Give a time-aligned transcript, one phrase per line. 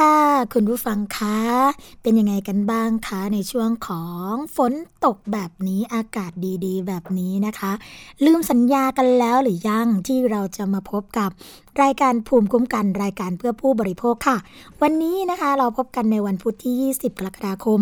[0.00, 0.20] ค่ะ
[0.54, 1.38] คุณผู้ฟังคะ
[2.02, 4.72] เป็นยังไงกันบ้างคะในช่วงของฝน
[5.04, 6.32] ตกแบบนี้อากาศ
[6.64, 7.72] ดีๆ แบบนี้นะคะ
[8.24, 11.30] ลืมสัญญากันแล้วหรือยังที่เราจะมาพบกับ
[11.82, 14.36] รายการภูมิคุ้มกันรายการเพื่อผู้บริโภคค่ะ
[14.82, 17.80] วันนี้นะคะเราพบกันในวันพุธที่ 20 กรกฎาคม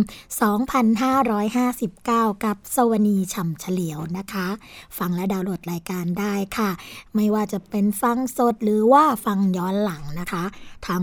[1.61, 4.47] 2559 กับสวนีฉ่ำเฉลียวนะคะ
[4.99, 6.71] ฟังและดาวน์โหลดรายการได้ค่ะ
[7.14, 10.44] ไม่ว่าจะเป็นฟังสดหรือว่าฟังย้อนหลังนะคะ
[10.87, 11.00] ทาง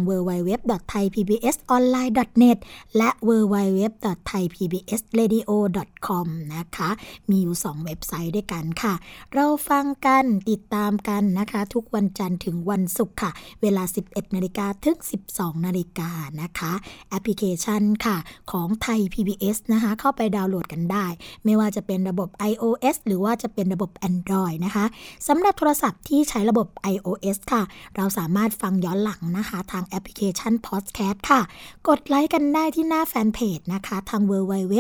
[1.14, 2.58] thaipbsonline.net
[2.98, 6.26] และ www.thaipbsradio.com
[6.56, 6.90] นะคะ
[7.30, 8.94] มีอยู่ 2 เว็บไซต์ด้วยกันค่ะ
[9.34, 13.32] เราฟังกันติดตามกันนะคะ ทุกวันจันทร์ถึงวันศุกร์ค่ะ
[13.62, 14.98] เวลา 11 นาฬิกาถึง
[15.32, 16.10] 12 นาฬิกา
[16.42, 16.72] นะคะ
[17.10, 18.18] แอปพลิเคชันค่ะ
[18.52, 21.06] ของไทย PBS นะคะ เข้าไปดาวน์โหลดกันได้
[21.46, 24.86] ไม่ว่าจะเป็นระบบ iOS หรือว่าจะเป็นระบบ Android นะคะ
[25.28, 27.64] สำหรับโทรศัพท์ที่ใช้ระบบ iOS ค่ะ
[27.96, 30.54] เราสามารถฟังย้อนหลังนะคะ ทางแอปพลิเคชัน
[30.86, 31.42] Podcast ค่ะ
[31.88, 34.76] กดไลค์กันได้ที่หน้าแฟนเพจนะคะ ทาง www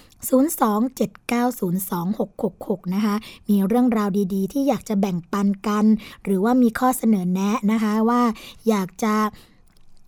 [2.79, 3.15] 027902666 นะคะ
[3.49, 5.85] มีเรื่องราวดีๆ ที่อยากจะแบ่งปันกัน
[6.23, 8.21] หรือว่ามีข้อเสนอแนะนะคะว่า
[8.69, 9.15] อยากจะ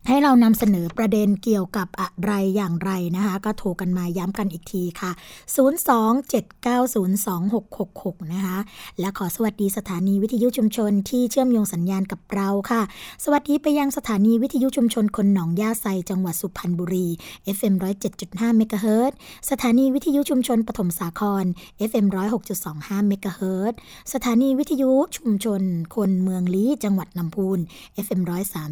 [0.07, 5.11] ให้เรานำเสนอประเด็นเกี่ยวกับอะไรอย่างไรนะคะ ก็โทรกันมาย้ำกันอีกทีค่ะ
[5.55, 8.57] 027902666 นะคะ
[8.99, 12.81] และขอสวัสดีสถานีวิทยุชุมชนที่เชื่อมโยงสัญญาณกับเราค่ะ
[13.23, 17.07] สวัสดีไปยังสถานีวิทยุชุมชนคนหนองยาไซจังหวัดสุพรรณบุรี
[17.55, 17.73] FM
[18.15, 19.11] 107.5เมกะเฮิรต
[19.49, 21.45] สถานีวิทยุชุมชนปฐมสาคร
[21.89, 22.05] FM
[22.57, 23.73] 106.25เมกะเฮิรต
[24.13, 25.61] สถานีวิทยุชุมชน
[25.95, 27.59] คนเมืองลี้จังหวัดลำพูน
[28.05, 28.21] FM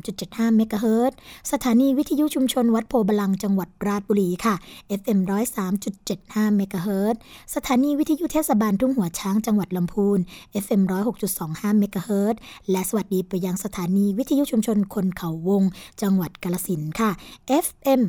[0.04, 1.14] 103.75เมกะเฮิรต
[1.52, 4.56] สถานีวิทยุชุมชนวัดโพบลังจังหวัดราชบุรีค่ะ
[5.00, 5.20] FM
[5.88, 7.16] 103.75เมกะเฮิรต
[7.56, 10.20] สถานีวิทยุเทศบาลทุ่งหัวช้างจังหวัดลำพูน
[10.64, 10.82] FM
[11.32, 12.36] 106.25เมกะเฮิรต
[12.72, 15.64] และสวัสดีไปยังสถานีวิทยุชุมชนคนเขาวง
[16.02, 17.12] จังหวัดกาลสินค่ะ
[17.66, 18.02] FM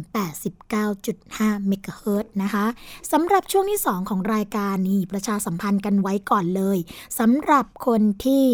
[0.81, 2.67] 89.5เมกะเฮิรตซ์นะคะ
[3.13, 6.79] สำหรับช่วงที่ 2 ของรายการนี้ประชาสัมพันธ์กันไว้ก่อนเลย
[7.19, 8.47] สำหรับคนที่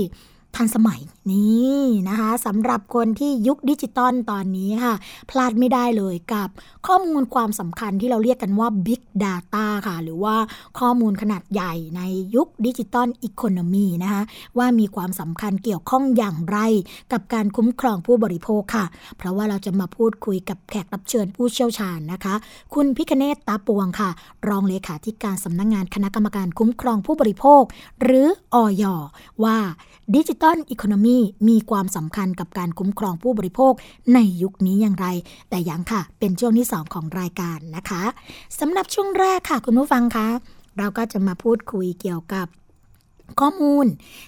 [0.56, 1.00] ทันสมัย
[1.30, 4.94] นี่นะคะสำหรับคนที่ยุคดิจิตอลตอนนี้ค่ะ
[5.30, 6.48] พลาดไม่ได้เลยกับ
[6.86, 10.36] ข้อมูลความสำคัญที่เราเรียกกันว่า Big Data ค่ะ หรือว่า
[10.78, 12.02] ข้อมูลขนาดใหญ่ใน
[12.34, 14.22] ยุค Digital Economy นะคะ
[14.58, 16.58] ว่ามีความสำคัญเกี่ยวข้องอย่างไร
[17.12, 18.84] กับการคุ้มครองผู้บริโภคค่ะ
[19.16, 22.34] เพราะว่าเราจะมาพูดคุยกับแขกรับเชิญผู้เชี่ยวชาญนะคะ
[22.74, 24.10] คุณพิคเนตตาปวงค่ะ
[24.48, 27.62] รองเลขาธิการสำนักงงานคณะกรรมการคุ้มครองผู้บริโภค
[28.02, 28.84] หรืออย
[29.44, 29.58] ว่า
[30.16, 31.18] ดิจิตอลอีโคโนมี
[31.48, 33.72] มีความสำคัญกับการคุ้มครองผู้บริโภค
[34.14, 35.06] ในยุคนี้อย่างไร
[35.50, 38.02] แต่ยังค่ะ เป็นช่วงที่ 2 ของรายการนะคะ
[38.58, 40.28] สำหรับช่วงแรกค่ะ คุณผู้ฟังคะ
[40.78, 42.46] เราก็จะมาพูดคุยเกี่ยวกับ
[43.40, 43.86] ข้อมูล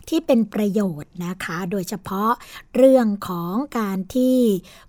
[0.08, 2.30] ที่เป็นประโยชน์นะคะ โดยเฉพาะ
[2.76, 4.36] เรื่องของการที่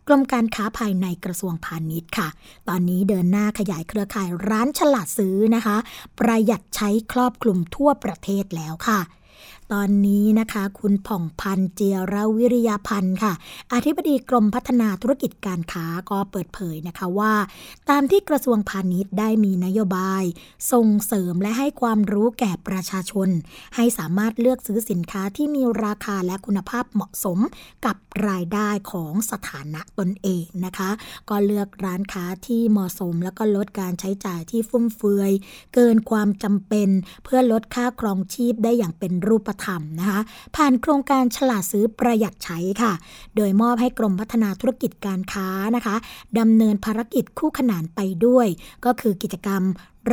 [0.07, 2.28] กรมการค้าภายในกระทรวงพาณิชย์ค่ะ
[2.69, 5.78] ตอนนี้เดินหน้าขยายเครือข่ายร้านฉลาดซื้อนะคะ
[6.19, 9.00] ประหยัดใช้ครอบคลุมทั่วประเทศแล้วค่ะ
[9.73, 13.33] ตอนนี้นะคะ คุณผ่องพันธ์เจียรวิริยพันธ์ค่ะ
[13.73, 17.33] อธิบดีกรมพัฒนาธุรกิจการค้าก็เปิดเผยนะคะว่า
[17.89, 20.23] ตามที่กระทรวงพาณิชย์ได้มีนโยบาย
[20.71, 23.30] ส่งเสริมและให้ความรู้แก่ประชาชน
[23.75, 27.39] ให้สามารถเลือกซื้อสินค้าที่มีราคาและคุณภาพเหมาะสม
[27.85, 27.95] กับ
[28.27, 30.89] รายได้ของสถานะตนเองนะคะ
[31.30, 35.31] ก็เลือกร้านค้าที่เหมาะสม แล้วก็ลดการใช้จ่ายที่ฟุ่มเฟือย
[35.73, 36.89] เกินความจำเป็น
[37.23, 39.62] เพื่อลดค่าครองชีพได้อย่างเป็นรูปธรรม
[39.99, 40.19] นะคะ
[40.55, 42.93] ผ่านโครงการฉลาดซื้อประหยัดใช้ค่ะ
[43.35, 45.95] โดยมอบให้กรมพัฒนาธุรกิจการค้านะคะ
[46.39, 48.47] ดำเนินภารกิจคู่ขนานไปด้วย
[48.85, 49.63] ก็คือกิจกรรม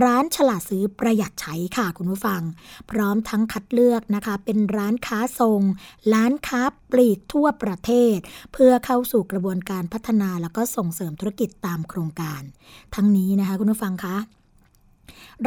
[0.02, 2.42] ร้านฉลาดซื้อประหยัดใช้ค่ะคุณผู้ฟัง
[2.90, 5.62] พร้อมทั้งคัดเลือกนะคะ เป็นร้านค้าทรง
[6.12, 8.16] ร้านค้าปลีกทั่วประเทศ
[8.52, 12.42] เพื่อเข้าสู่กระบวนการพัฒนาแล้วก็ส่งเสริมธุรกิจตามโครงการ
[12.94, 14.16] ทั้งนี้นะคะคุณผู้ฟังคะ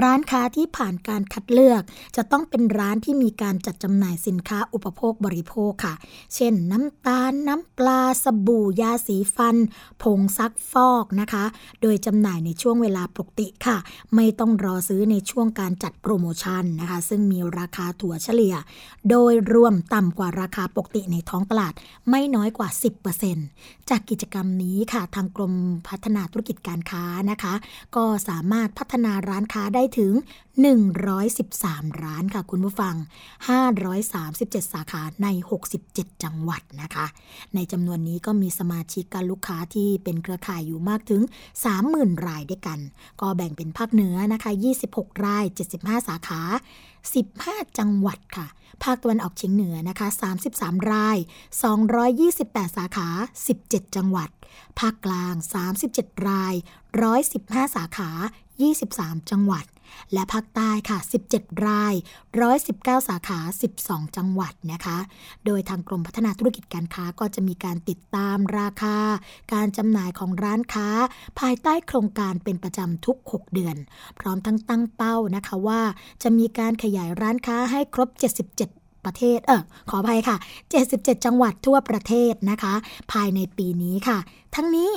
[0.01, 1.82] ร้านค้าที่ผ่านการคัดเลือก
[2.15, 5.93] จะต้องเป็นร้านที่มีการจัดจำหน่ายสินค้าอุปโภคบริโภคค่ะ
[6.36, 9.55] เช่น น้ำตาล น้ำปลา สบู่ ยาสีฟัน
[10.03, 11.43] ผงซักฟอกนะคะ
[11.82, 13.77] โดยจำหน่ายในช่วงเวลาปกติค่ะ
[14.15, 18.55] ไม่ต้องรอซื้อในช่วงการจัดโปรโมชั่นนะคะ ซึ่งมีราคาถั่วเฉลี่ย
[19.10, 21.74] โดยรวมต่ำกว่าราคาปกติในท้องตลาด
[22.10, 22.70] ไม่น้อยกว่า
[23.29, 25.53] 10%จากกิจกรรมนี้ค่ะ ทางกรม
[25.88, 27.53] พัฒนาธุรกิจการค้านะคะ
[27.96, 30.13] ก็สามารถพัฒนาร้านค้าได้ถึง
[31.07, 32.95] 113 ร้านค่ะคุณผู้ฟัง
[33.83, 35.27] 537 สาขาใน
[35.75, 37.05] 67 จังหวัดนะคะ
[37.55, 41.22] ในจำนวนนี้ก็มีสมาชิกกับลูกค้าที่เป็นเครือข่ายอยู่มากถึง
[41.74, 42.79] 30,000 รายด้วยกัน
[43.22, 44.51] ก็แบ่งเป็นภาคเหนือนะคะ
[44.88, 45.45] 26 ราย
[45.77, 46.41] 75 สาขา
[47.13, 48.48] 15 จังหวัดค่ะ
[48.83, 50.07] ภาคตะวันออกเฉียงเหนือนะคะ
[50.50, 51.17] 33 ราย
[51.98, 53.07] 228 สาขา
[53.53, 54.29] 17 จังหวัด
[54.79, 55.36] ภาคกลาง
[55.81, 56.53] 37 ราย
[57.15, 58.10] 115 สาขา
[58.72, 59.65] 23 จังหวัด
[60.13, 60.98] และภาคใต้ค่ะ
[61.32, 61.93] 17 ราย
[62.51, 63.39] 119 สาขา
[63.77, 64.98] 12 จังหวัดนะคะ
[65.46, 68.98] โดยทางกรมพัฒนาธุรกิจการค้าก็จะมีการติดตามราคา
[69.53, 70.88] การจำหน่ายของร้านค้า
[71.39, 73.75] ภายใต้โครงการเป็นประจำทุก 6 เดือน
[74.20, 75.82] พร้อมทั้งตั้งเป้านะคะว่า
[76.24, 78.10] จะมีการขยายร้านค้าให้ครบ
[78.60, 80.36] 77ประเทศ เออ ขออภัยค่ะ
[80.82, 82.74] 77 จังหวัดทั่วประเทศนะคะ
[83.12, 84.17] ภายในปีนี้ค่ะ
[84.55, 84.89] ทั้งนี้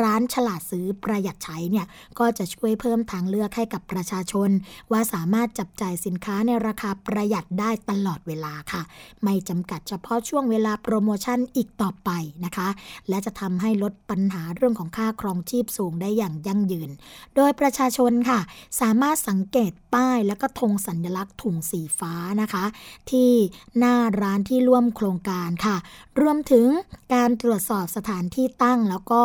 [0.00, 1.86] ร้านฉลาดซื้อประหยัดใช้เนี่ย
[2.18, 4.50] ก็จะช่วยเพิ่มทางเลือกให้กับประชาชน
[4.92, 8.82] ว่าสามารถจับจ่ายสินค้าในราคาประหยัดได้ตลอดเวลาค่ะ
[9.24, 12.10] ไม่จำกัดเฉพาะช่วงเวลาโปรโมชั่นอีกต่อไป
[12.44, 12.68] นะคะ
[13.08, 16.90] และจะทำให้ลดปัญหาเรื่องของค่าครองชีพสูงได้อย่างยั่งยืน
[17.36, 18.40] โดยประชาชนค่ะ
[18.80, 22.64] สามารถสังเกตป้ายและก็ธงสัญลักษณ์ถุงสีฟ้านะคะ
[23.10, 23.30] ที่
[23.78, 25.76] หน้าร้านที่ร่วมโครงการค่ะ
[26.20, 26.66] รวมถึง
[27.14, 29.20] การตรวจสอบสถานที่ตั้งแล้วก็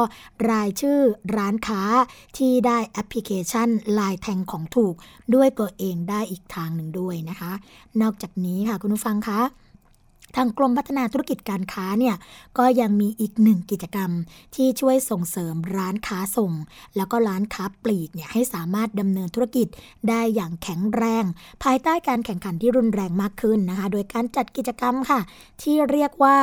[0.49, 1.00] รรายชื่อ
[1.38, 1.84] ร้านค้า
[2.38, 4.96] ที่ได้แอปพลิเคชันลายแทงของถูก
[5.36, 7.51] ด้วยตัวเองได้อีกทางหนึ่งด้วยนะคะ
[8.01, 9.41] นอกจากนี้ค่ะคุณผู้ฟังคะ
[10.36, 12.15] ทางกรมพัฒนาธุรกิจการค้าเนี่ย
[12.58, 14.12] ก็ยังมีอีกหนึ่งกิจกรรม
[14.56, 16.53] ที่ช่วยส่งเสริมร้านค้าส่ง
[16.96, 19.68] แล้วก็ร้านค้าปลีกเนี่ยให้สามารถดำเนินธุรกิจ
[20.10, 21.24] ได้อย่างแข็งแรง
[21.63, 25.20] ภายใต้การแข่งขันที่รุนแรงมากขึ้นนะคะ โดยการจัดกิจกรรมค่ะ
[25.62, 26.38] ที่เรียกว่า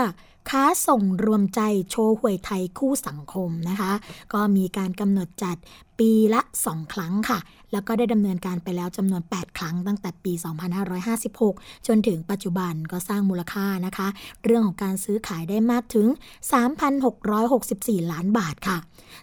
[0.50, 1.60] ค้าส่งรวมใจ
[1.90, 3.92] โชว์หวยไทยคู่สังคมนะคะ
[4.32, 5.56] ก็มีการกำหนดจัด
[5.98, 7.38] ปีละ 2 ครั้งค่ะ
[7.72, 10.32] แล้วก็ได้ดำเนินการไปแล้วจำนวน 8 ครั้งตั้งแต่ปี
[11.08, 14.08] 2556 จนถึงปัจจุบันก็สร้างมูลค่านะคะ
[14.44, 16.06] เรื่องของการซื้อขายได้มากถึง
[17.28, 18.78] 3,664 ล้านบาทค่ะ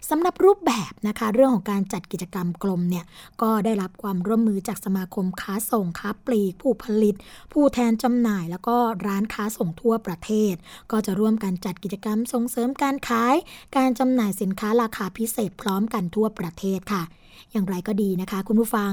[0.10, 3.06] สำหรับรูปแบบนะคะ เรื่องของการจัดกิจกรรมกลมเนี่ย
[3.42, 7.16] ก็ได้รับความร่วมมือจากสมาคมค้าส่งค้าปลีก ผู้ผลิต
[7.54, 8.76] ผู้แทนจำหน่าย แล้วก็
[9.08, 10.54] ร้านค้าส่งทั่วประเทศ
[10.92, 13.36] ก็จะร่วมกันจัดกิจกรรมส่งเสริมการขาย
[13.78, 17.04] การจำหน่ายสินค้าราคาพิเศษพร้อมกันทั่วประเทศค่ะ
[17.52, 18.92] อย่างไรก็ดีนะคะ คุณผู้ฟัง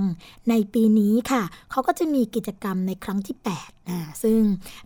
[0.51, 4.41] ในปีนี้ค่ะ เขาก็จะมีกิจกรรมในครั้งที่8อ่าซึ่ง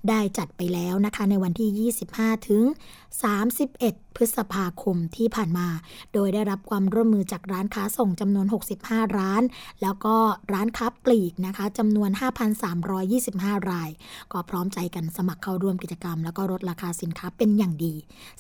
[0.09, 2.63] ได้จัดไปแล้วนะคะในวันที่ 25 ถึง
[3.45, 5.69] 31 พฤษภาคมที่ผ่านมา
[6.13, 8.47] โดยได้รับความร่วมมือจากร้านค้าส่งจำนวน
[8.81, 9.43] 65 ร้าน
[9.83, 10.17] แล้วก็
[10.53, 12.11] ร้านค้าปลีกนะคะจำนวน
[12.91, 13.91] 5,325 ราย
[14.33, 17.95] ก็พร้อมใจกันสมัครเข้าร่วมกิจกรรม แล้วก็ลดราคาสินค้าเป็นอย่างดี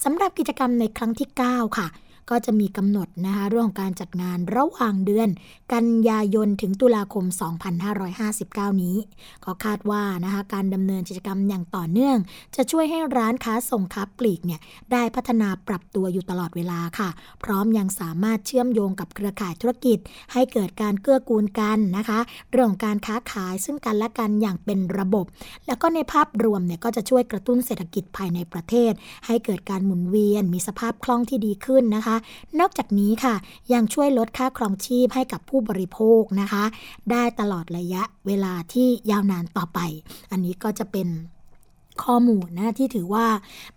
[0.04, 1.88] สำหรับกิจกรรมในครั้งที่ 9 ค่ะ
[2.30, 5.28] ก็จะมีกำหนดนะคะเรื่องของการจัดงานระหว่างเดือน
[5.74, 7.24] กันยายนถึงตุลาคม
[8.04, 8.96] 2559 นี้
[9.44, 12.16] ก็คาดว่านะคะการดำเนินกิจกรรมอย่างต่อเนื่อง
[12.56, 14.60] จะช่วยให้ร้านค้าส่งค้าปลีกเนี่ย
[14.92, 17.08] ได้พัฒนาปรับตัวอยู่ตลอดเวลาค่ะ
[17.44, 19.98] พร้อมยังสามารถเชื่อมโยงกับเครือข่ายธุรกิจ
[20.32, 22.18] ให้เกิดการเกื้อกูลกันนะคะ
[22.50, 25.24] เรื่องของการค้าขายซึ่งกันและกันอย่างเป็นระบบ
[25.66, 28.92] แล้วก็ในภาพรวมเนี่ยก็จะช่วยกระตุ้นเศรษฐกิจภายในประเทศ
[29.26, 32.13] ให้เกิดการหมุนเวียนมีสภาพคล่องที่ดีขึ้นนะคะ
[32.60, 33.34] นอกจากนี้ค่ะ
[33.72, 36.64] ยังช่วยลดค่าครองชีพให้กับผู้บริโภคนะคะ
[37.10, 39.78] ได้ตลอดระยะเวลาที่ยาวนานต่อไป
[40.30, 41.08] อันนี้ก็จะเป็น
[42.04, 43.26] ข้อมูลนะที่ถือว่า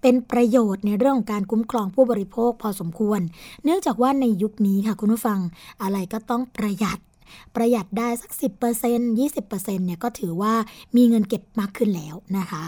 [0.02, 3.22] เป็นประโยชน์ในเรื่องของการคุ้มครองผู้บริโภคพอสมควร
[3.64, 5.40] เนื่องจากว่าในยุคนี้ค่ะคุณผู้ฟัง
[5.82, 7.00] อะไรก็ต้องประหยัด
[7.56, 8.32] ประหยัดได้สัก
[8.76, 10.54] 10% 20%เนี่ยก็ถือว่า
[10.96, 12.66] มีเงินเก็บมากขึ้นแล้วนะคะ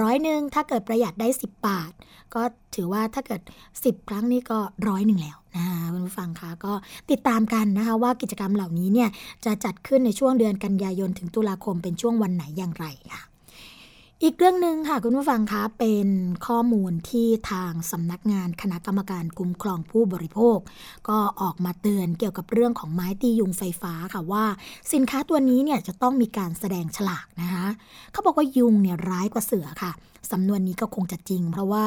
[0.00, 1.92] ร้อยหนึ่งถ้าเกิดประหยัดได้ 10 บาท
[2.34, 2.42] ก็
[2.74, 3.40] ถือว่าถ้าเกิด
[3.76, 4.58] 10 ครั้งนี้ก็
[4.88, 6.72] ร้อยหนึ่งแล้วนะคะคุณผู้ฟังคะก็
[7.10, 9.08] ติดตามกันนะคะว่ากิจกรรมเหล่านี้เนี่ย
[9.44, 13.22] จะจัดขึ้นในช่วงเดือนกันยายนถึงตุลาคมเป็นช่วงวันไหนอย่างไรค่ะ
[14.24, 16.08] อีกเรื่องหนึ่งค่ะคุณผู้ฟังคะเป็น
[16.46, 20.58] ข้อมูลที่ทางสำนักงานคณะกรรมการคุ้มครองผู้บริโภค
[21.08, 24.44] ก็ออกมาเตือนเกี่ยวกับเรื่องของไม้ตียุงไฟฟ้าค่ะว่า
[24.92, 27.66] สินค้าตัวนี้เนี่ยจะต้องมีการแสดงฉลากนะคะ
[28.12, 29.92] เขาบอกว่ายุงเนี่ยร้ายกว่าเสือค่ะ
[30.30, 31.84] สำนวนนี้ก็คงจะจริง เพราะว่า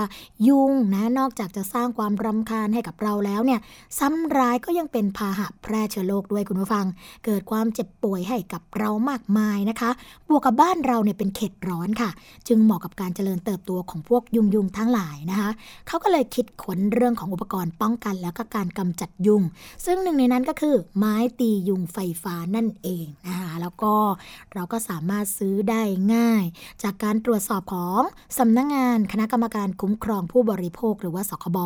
[0.47, 3.59] ยุงนะนอกจากจะสร้างความรำคาญให้กับเราแล้วเนี่ย
[3.99, 6.85] ซ้ำร้ายก็ยังเป็นพาหะแพร่เชื้อโรคด้วยคุณผู้ฟัง
[7.25, 9.91] เกิดความเจ็บป่วยให้กับเรามากมายนะคะ
[10.27, 12.09] บวกกับบ้านเราเนี่ยเป็นเขตร้อนค่ะ
[12.47, 15.49] จึงเหมาะกับการเจริญเติบโตของพวกยุงยุงทั้งหลายนะคะ
[15.87, 19.41] เขาก็เลยคิดขนเรื่องของอุปกรณ์ป้องกัน แล้วก็การกำจัดยุง
[19.85, 23.93] ซึ่งหนึ่งในนั้นก็คือไม้ตียุงไฟฟ้านั่นเองนะคะแล้วก็
[24.53, 25.81] เราก็สามารถซื้อได้
[26.13, 26.43] ง่าย
[26.83, 28.01] จากการตรวจสอบของ
[28.37, 31.57] สำนักงงานคณะกรรมการคุ้มครองผู้บริโภคหรือว่าสคบ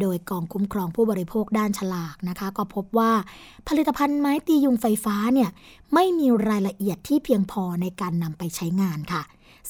[0.00, 3.12] โดยกองคุ้มครองผู้บริโภคด้านฉลากนะคะ ก็พบว่า
[3.68, 5.50] ผลิตภัณฑ์ไม้ตียุงไฟฟ้าเนี่ย
[5.94, 9.22] ไม่มีรายละเอียดที่เพียงพอในการนำไปใช้งานค่ะ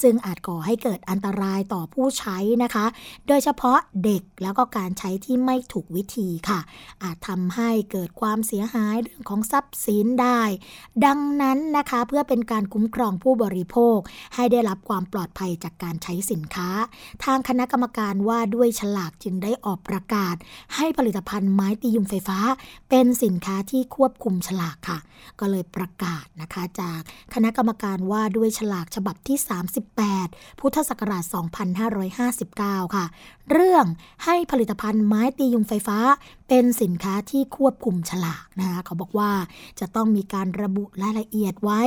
[0.03, 2.87] ซึ่งอาจก่อให้เกิดอันตรายต่อผู้ใช้นะคะ
[3.29, 6.61] โดยเฉพาะเด็กแล้วก็การใช้ที่ไม่ถูกวิธีค่ะ
[7.03, 10.41] อาจทำให้เกิดความเสียหายเรื่องของทรัพย์สินได้
[11.05, 13.99] ดังนั้นนะคะเพื่อเป็นการคุ้มครองผู้บริโภค
[14.35, 16.71] ให้ได้รับความปลอดภัยจากการใช้สินค้า
[17.25, 20.37] ทางคณะกรรมการว่าด้วยฉลากจึงได้ออกประกาศ
[20.77, 22.39] ให้ผลิตภัณฑ์ไม้ตียุงไฟฟ้า
[22.91, 24.99] เป็นสินค้าที่ควบคุมฉลากค่ะ
[25.41, 27.01] ก็เลยประกาศนะคะจาก
[27.35, 31.25] คณะกรรมการว่าด้วยฉลากฉบับที่ 30 18พุทธศักราช
[32.85, 33.05] 2559 ค่ะ
[33.51, 33.85] เรื่อง
[34.25, 35.99] ให้ผลิตภัณฑ์ไม้ตียุงไฟฟ้า
[36.49, 39.33] เป็นสินค้าที่ควบคุมฉลากนะคะเขาบอกว่า
[39.81, 41.83] จะต้องมีการระบุรายละเอียดไว้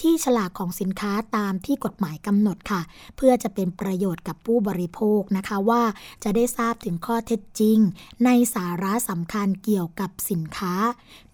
[0.00, 2.80] ที่ฉลากของสินค้าตามที่กฎหมายกำหนดค่ะ
[3.16, 5.82] เพื่อจะเป็นประโยชน์กับผู้บริโภคนะคะว่า
[6.24, 7.78] จะได้ทราบถึงข้อเท็จจริง
[8.24, 10.74] ในสาระสำคัญเกี่ยวกับสินค้า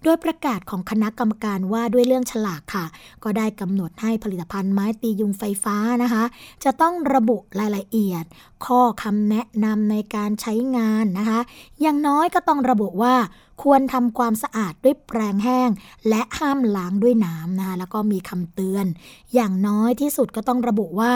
[0.02, 2.86] โดยประกาศของคณะกรรมการว่าด้วยเรื่องฉลากค่ะ
[3.24, 6.24] ก็ได้กำหนดให้ผลิตภัณฑ์ไม้ตียุงไฟฟ้านะคะ
[6.64, 8.24] จะต้องระบุรายละเอียด
[8.66, 11.40] ข้อคำแนะนำในการใช้งานนะคะ
[11.80, 13.14] อย่างน้อยก็ต้องระบุว่า
[13.62, 15.70] ควรทำความสะอาดด้วยแปรงแห้ง
[16.08, 18.86] และห้ามล้างด้วยน้ำนะคะแล้วก็มีคำเตือน
[19.34, 21.12] อย่างน้อยที่สุดก็ต้องระบุว่า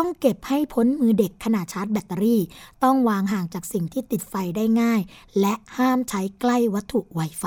[0.00, 2.40] ต้องเก็บให้พ้นมือเด็กขณะชาร์จแบตเตอรี่
[2.84, 5.00] ต้องวางห่างจากสิ่งที่ติดไฟได้ง่าย
[5.40, 7.44] และห้ามใช้ใกล้วัตถุไวไฟ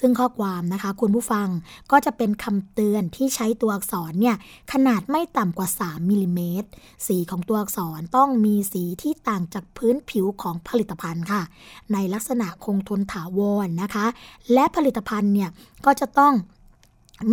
[0.00, 1.48] ซึ่งข้อความนะคะคุณผู้ฟัง
[1.90, 4.36] ก็จะเป็นคำเตือนที่ใช้ตัวอักษรเนี่ย
[4.72, 6.68] ขนาดไม่ต่ำกว่า 3มิลิเมตร
[7.06, 11.42] สีของตัวอักษรต้องมีสีที่ต่างจากพื้นผิวของผลิตภัณฑ์ค่ะ
[11.92, 14.06] ในลักษณะคงทนถาวรนะคะ
[14.52, 15.50] และผลิตภัณฑ์เนี่ย
[15.84, 16.34] ก็จะต้อง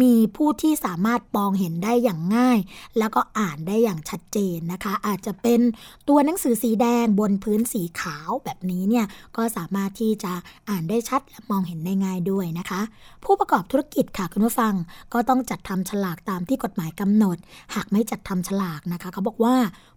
[0.02, 2.60] มีผู้ที่สามารถมองเห็นได้อย่างง่าย
[2.98, 5.60] แล้วก็อ่านได้อย่างชัดเจนนะคะ อาจจะเป็น
[6.08, 9.06] ตัวหนังสือสีแดงบนพื้นสีขาวแบบนี้เนี่ย
[9.38, 10.34] ก็สามารถที่จะ
[10.70, 12.82] อ่านได้ชัดและมองเห็นได้ง่ายด้วยนะคะ
[13.24, 14.74] ผู้ประกอบธุรกิจค่ะคุณผู้ฟัง
[15.14, 17.38] ก็ต้องจัดทำฉลากตามที่กฎหมายกำหนด
[17.76, 19.56] หากไม่จัดทำฉลากนะคะเขาบอกว่า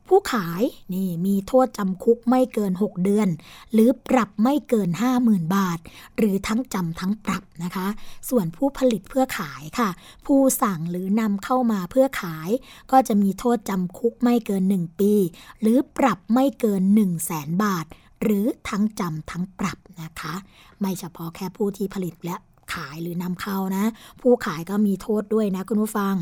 [0.09, 0.63] ผู้ขาย
[0.95, 3.29] นี่มีโทษจำคุกไม่เกิน 6 เดือน
[3.73, 4.91] หรือปรับไม่เกิน
[5.23, 5.79] 50,000 บาท
[6.17, 7.87] หรือทั้งจำทั้งปรับนะคะ
[8.29, 9.91] ส่วนผู้ผลิตเพื่อขายค่ะ
[10.27, 12.51] ผู้สั่งหรือนำเข้ามาเพื่อขาย
[12.91, 15.13] ก็จะมีโทษจำคุกไม่เกิน 1 ปี
[15.61, 17.87] หรือปรับไม่เกิน 1 0 0 0 0แสนบาท
[18.23, 20.35] หรือทั้งจำทั้งปรับนะคะ
[20.81, 22.37] ไม่เฉพาะแค่ผู้ที่ผลิตและ
[22.75, 23.85] ขายหรือนำเข้านะ
[24.21, 26.15] ผู้ขายก็มีโทษด้วยนะคุณผู้ฟัง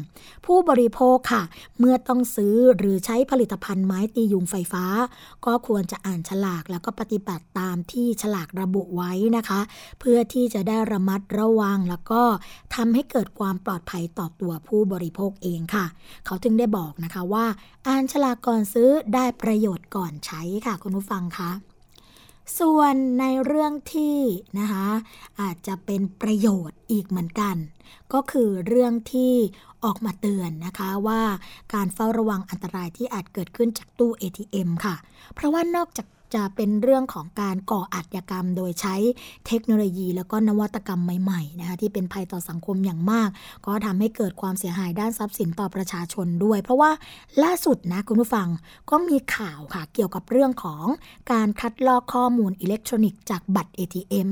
[0.46, 1.42] ผู้บริโภคค่ะ
[1.78, 4.84] เมื่อต้องซื้อหรือใช้ผลิตภัณฑ์ไม้ตียุงไฟฟ้า
[5.46, 9.60] ก็ควรจะอ่านฉลากแล้วก็ปฏิบัติตามที่ฉลากระบุไว้นะคะ
[10.00, 12.22] เพื่อที่จะได้ระมัดระวังแล้วก็
[12.74, 15.86] ทำให้เกิดความปลอดภัยต่อตัวผู้บริโภคเองค่ะ
[16.26, 17.46] เขาจึงได้บอกนะคะว่า
[17.86, 21.50] อ่านฉลากก่อนซื้อได้ประโยชน์ก่อนใช้ค่ะคุณผู้ฟังคะ
[22.58, 24.18] ส่วนในเรื่องที่
[24.58, 24.88] นะคะ
[25.40, 27.56] อาจจะเป็นประโยชน์อีกเหมือนกัน
[28.12, 29.34] ก็คือเรื่องที่
[29.84, 31.22] ออกมาเตือนนะคะว่า
[31.74, 34.96] การเฝ้าระวังอันตรายที่อาจเกิดขึ้นจากตู้ ATM ค่ะ
[35.34, 38.94] เพราะว่านอกจาก จะเป็นเรื่องของการก่ออาชญากรรม โดยใช้
[39.46, 43.28] เทคโนโลยี แล้วก็นวัตกรรมใหม่ๆนะคะที่เป็นภัยต่อสังคมอย่างมาก
[43.66, 46.90] ก็ทำให้เกิดความเสียหายด้านทรัพย์สินต่อประชาชนด้วย เพราะว่า
[47.42, 48.48] ล่าสุดนะคุณผู้ฟัง
[48.90, 50.84] ก็มีข่าวค่ะเกี่ยวกับเรื่องของ
[51.32, 54.28] การคัดลอกข้อมูลอิเล็กทรอนิกส์จากบัตร ATM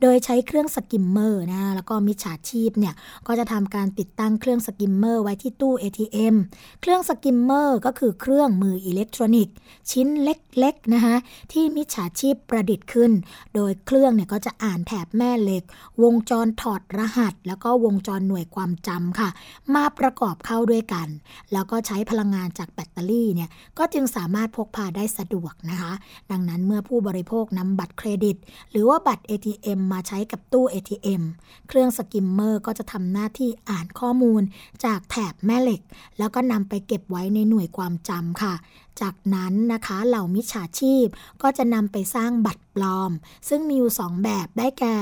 [0.00, 2.94] โดยใช้เครื่อง skimmer นะแล้วก็มิจฉาชีพเนี่ย
[3.26, 6.34] ก็จะทำการติดตั้งเครื่องสกิมเมอร์ไว้ที่ตู้ ATM
[6.80, 9.54] เครื่องสกิมเมอร์ก็คือเครื่องมืออิเล็กทรอนิกส์
[9.90, 11.16] ชิ้นเล็กๆนะคะ
[11.52, 13.12] ที่มิจฉาชีพประดิษฐ์ขึ้น
[13.54, 15.64] โดยเครื่องเนี่ยก็จะอ่านแถบแม่เหล็ก
[16.02, 19.30] วงจรถอดรหัส แล้วก็วงจรหน่วยความจำค่ะ
[19.74, 21.08] มาประกอบเข้าด้วยกัน
[21.52, 25.92] แล้วก็ใช้พลังงานจากแบตเตอรี่เนี่ยก็จึงสามารถพกพาได้สะดวกนะคะ
[26.30, 28.36] ดังนั้นเมื่อผู้บริโภคนำบัตรเครดิต
[28.70, 31.22] หรือว่าบัตร ATM มาใช้กับตู้ ATM
[31.68, 34.42] เครื่อง skimmer ก็จะทำหน้าที่อ่านข้อมูล
[34.84, 35.80] จากแถบแม่เหล็ก
[36.18, 38.54] แล้วก็นำไปเก็บไว้ในหน่วยความจำค่ะ
[39.00, 41.06] จากนั้นนะคะเหล่ามิจฉาชีพ
[41.42, 43.10] ก็จะนำไปสร้างบัตรปลอม
[43.48, 44.96] ซึ่งมีอยู่ 2 แบบได้แก่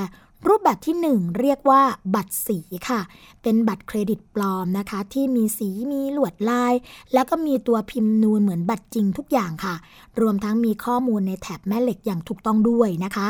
[0.51, 1.83] รูปแบบที่ 1 เรียกว่า
[2.15, 3.01] บัตรสีค่ะ
[3.43, 6.75] เป็นบัตรเครดิตปลอมนะคะ ที่มีสีมีลวดลาย
[7.13, 9.75] แล้วก็มีตัวพิมพ์นูนเหมือนบัตรจริงทุกอย่างค่ะ
[10.21, 13.29] รวมทั้งมีข้อมูลในแถบแม่เหล็กอย่างถูกต้องด้วยนะคะ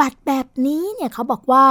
[0.00, 1.64] บัตรแบบนี้เนี่ยเขาบอกว่า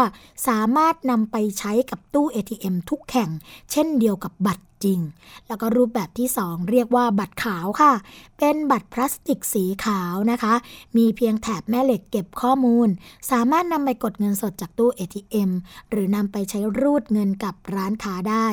[0.47, 3.30] สามารถนำไปใช้กับตู้ ATM ทุกแห่ง
[3.71, 5.00] เช่นเดียวกับบัตร จริง
[5.48, 7.94] แล้วก็รูปแบบที่ 2 เรียกว่าบัตรขาวค่ะ
[8.39, 10.54] เป็นบัตรพลาสติกสีขาวนะคะ
[10.98, 12.88] มีเพียงแถบแม่เหล็กเก็บข้อมูล
[13.32, 15.52] สามารถนำไปกดเงินสดจากตู้ ATM
[15.89, 18.48] หรือนำไปใช้รูดเงินกับร้านค้าได้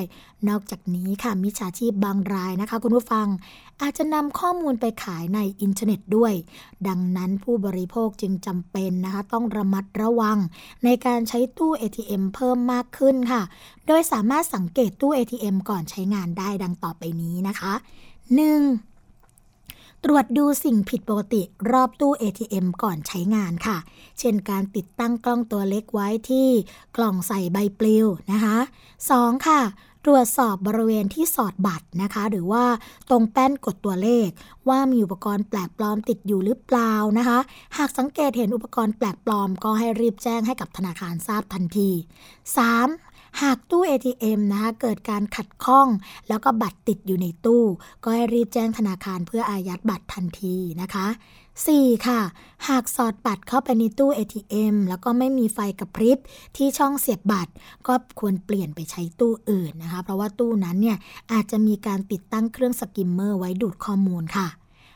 [0.48, 3.26] นอกจากนี้ค่ะมิจฉาชีพบางรายนะคะ คุณผู้ฟัง
[3.82, 6.32] อาจจะนำข้อมูลไปขายในอินเทอร์เน็ตด้วย
[6.88, 10.38] ดังนั้นผู้บริโภคจึงจำเป็นนะคะ ต้องระมัดระวัง
[10.84, 13.42] ในการใช้ตู้ ATM เพิ่มมากขึ้นค่ะ
[13.86, 17.82] โดยสามารถสังเกตตู้ ATM ก่อนใช้งานได้ดังต่อไปนี้นะคะ 1.
[20.04, 23.78] ตรวจดูสิ่งผิดปกติรอบตู้ ATM ก่อนใช้งานค่ะ
[24.18, 26.48] เช่นการติดตั้งกล้องตัวเล็กไว้ที่
[26.96, 28.56] กล่องใส่ใบปลิวนะคะ
[29.02, 29.46] 2.
[29.46, 29.60] ค่ะ
[30.04, 32.64] ตรวจสอบบริเวณที่สอดบัตรนะคะ หรือว่า
[33.08, 34.28] ตรงแป้นกดตัวเลข
[34.68, 37.38] ว่ามีอุปกรณ์แปลกปลอมติดอยู่หรือเปล่านะคะ
[37.78, 41.90] หากสังเกตเห็นอุปกรณ์แปลกปลอม ก็ให้รีบแจ้งให้กับธนาคารทราบทันที
[42.66, 43.42] 3.
[43.42, 45.88] หากตู้ ATM นะคะเกิดการขัดข้อง
[46.28, 47.64] แล้วก็บัตรติดอยู่ในตู้
[48.04, 51.06] ก็ให้รีบแจ้งธนาคารเพื่ออายัดบัตรทันทีนะคะ
[51.66, 52.06] 4.
[52.08, 52.20] ค่ะ
[52.68, 56.18] หากสอดบัตรเข้าไปในตู้ ATM แล้วก็ไม่มีไฟกระพริบ
[56.56, 57.52] ที่ช่องเสียบบัตร
[57.86, 60.96] ก็ควรเปลี่ยนไปใช้ตู้อื่นนะคะ เพราะว่าตู้นั้นเนี่ย
[61.32, 64.48] อาจจะมีการติดตั้งเครื่อง skimmer ไว้ดูดข้อมูลค่ะ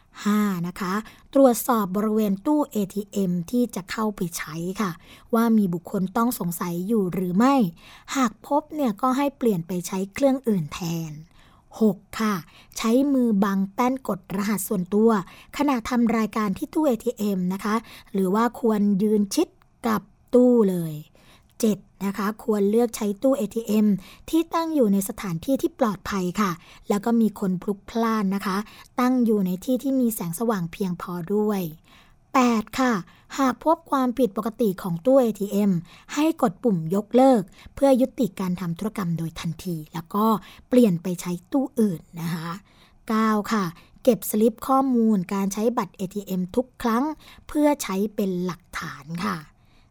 [0.09, 0.67] 5.
[0.67, 0.93] นะคะ
[1.35, 4.91] ตรวจสอบบริเวณตู้ ATM ที่จะเข้าไปใช้ค่ะ
[5.35, 7.55] ว่ามีบุคคลต้องสงสัยอยู่หรือไม่
[8.17, 11.13] หากพบเนี่ยก็ให้เปลี่ยนไปใช้เครื่องอื่นแทน
[11.81, 12.21] 6.
[12.21, 12.35] ค่ะ
[12.77, 15.11] ใช้มือบังแป้นกดรหัสส่วนตัว
[15.57, 17.75] ขณะทำรายการที่ตู้ ATM นะคะ
[18.13, 19.49] หรือว่าควรยืนชิด
[19.87, 20.03] กับ
[20.35, 20.95] ตู้เลย
[21.49, 22.05] 7.
[22.07, 23.87] นะคะ ควรเลือกใช้ตู้ ATM
[24.31, 26.51] ที่ตั้งอยู่ในสถานที่ที่ปลอดภัยค่ะ
[26.89, 28.57] แล้วก็มีคนพลุกพล่านนะคะ
[29.01, 31.63] ตั้งอยู่ในที่ที่มีแสงสว่างเพียงพอด้วย
[32.41, 32.81] 8.
[32.81, 32.93] ค่ะ
[33.39, 35.73] หากพบความผิดปกติของตู้ ATM
[36.15, 37.43] ให้กดปุ่มยกเลิก
[37.75, 40.27] เพื่อยุติการทำธุรกรรมโดยทันที แล้วก็
[40.69, 42.51] เปลี่ยนไปใช้ตู้อื่นนะคะ
[43.01, 43.53] 9.
[43.53, 43.65] ค่ะ
[44.03, 47.05] เก็บสลิปข้อมูลการใช้บัตร ATM ทุกครั้ง
[47.49, 49.37] เพื่อใช้เป็นหลักฐานค่ะ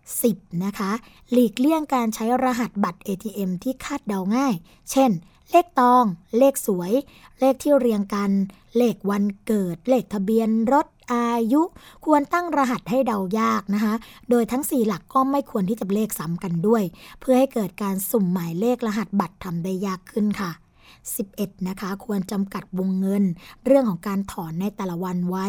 [0.06, 0.64] 10.
[0.66, 0.92] นะคะ
[1.32, 4.54] หลีกเลี่ยงการใช้รหัสบัตร ATM ที่คาดเดาง่าย
[4.92, 5.12] เช่น
[5.52, 6.06] เลขตอง
[6.38, 6.94] เลขสวย
[7.40, 8.32] เลขที่เรียงกัน
[8.78, 11.62] เลขวันเกิด เลขทะเบียนรถอายุ
[12.06, 13.94] ควรตั้งรหัสให้เดายากนะคะ
[14.30, 16.84] โดยทั้ง 4 หลักก็ไม่ควรที่จะเลขซ้ำกันด้วย
[17.20, 20.52] เพื่อให้เกิดการสุ่มหมายเลขรหัสบัตรทำได้ยากขึ้นค่ะ
[21.10, 23.24] 11 นะคะ ควรจำกัดวงเงิน
[23.66, 25.48] เรื่องของการถอนในแต่ละวันไว้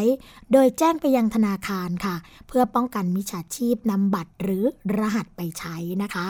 [0.51, 2.15] โดยแจ้งไปยังธนาคารค่ะ
[2.47, 4.63] เพื่อป้องกันมิจฉาชีพนำบัตรหรือ
[4.97, 6.27] รหัสไปใช้นะคะ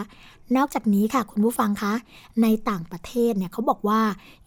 [0.58, 1.94] นอกจากนี้ค่ะคุณผู้ฟังคะ
[2.42, 4.02] ในต่างประเทศเนี่ยเขาบอกว่า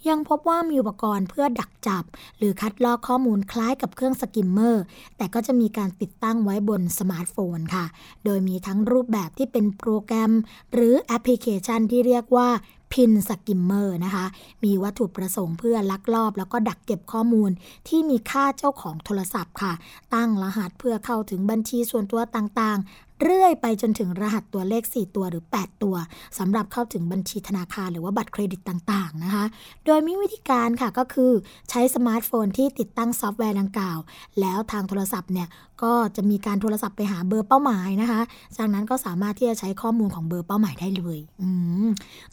[0.08, 2.04] ยังพบว่ามีอุปกรณ์เพื่อดักจับ
[2.38, 4.84] หรือคัดลอกข้อมูลคล้ายกับเครื่อง skimmer
[5.16, 7.84] แต่ก็จะมีการติดตั้งไว้บนสมาร์ทโฟนค่ะ
[8.24, 10.32] โดยมีทั้งรูปแบบที่เป็นโปรแกรม
[10.72, 12.48] หรือแอปพลิเคชันที่เรียกว่า
[12.96, 14.26] PIN skimmer นะคะ
[14.64, 17.50] มีวัตถุประสงค์เพื่อลักลอบ แล้วก็ดักเก็บข้อมูล
[17.88, 19.72] ที่มีค่าเจ้าของโทรศัพท์ค่ะ
[20.14, 25.96] ตั้งรหัสเพื่อเข้าถึงบัญชีส่วนตัวต่างๆเรื่อยไปจนถึงรหัสตัวเลข 4 ตัวหรือ 8 ตัว
[26.38, 29.44] สำหรับเข้าถึงบัญชีธนาคารหรือว่าบัตรเครดิตต่างๆนะคะ
[29.86, 31.32] โดยมีวิธีการค่ะก็คือ
[31.70, 33.98] ใช้สมาร์ทโฟนที่ติดตั้งซอฟต์แวร์ดังกล่าว
[34.40, 35.48] แล้วทางโทรศัพท์เนี่ย
[35.82, 38.20] ก็จะมีการโทรศัพท์ไปหาเบอร์เป้าหมายนะคะ
[38.56, 41.48] จากนั้นก็สามารถที่จะใช้ข้อมูลของเบอร์เป้าหมายได้เลยอื
[41.86, 41.88] ม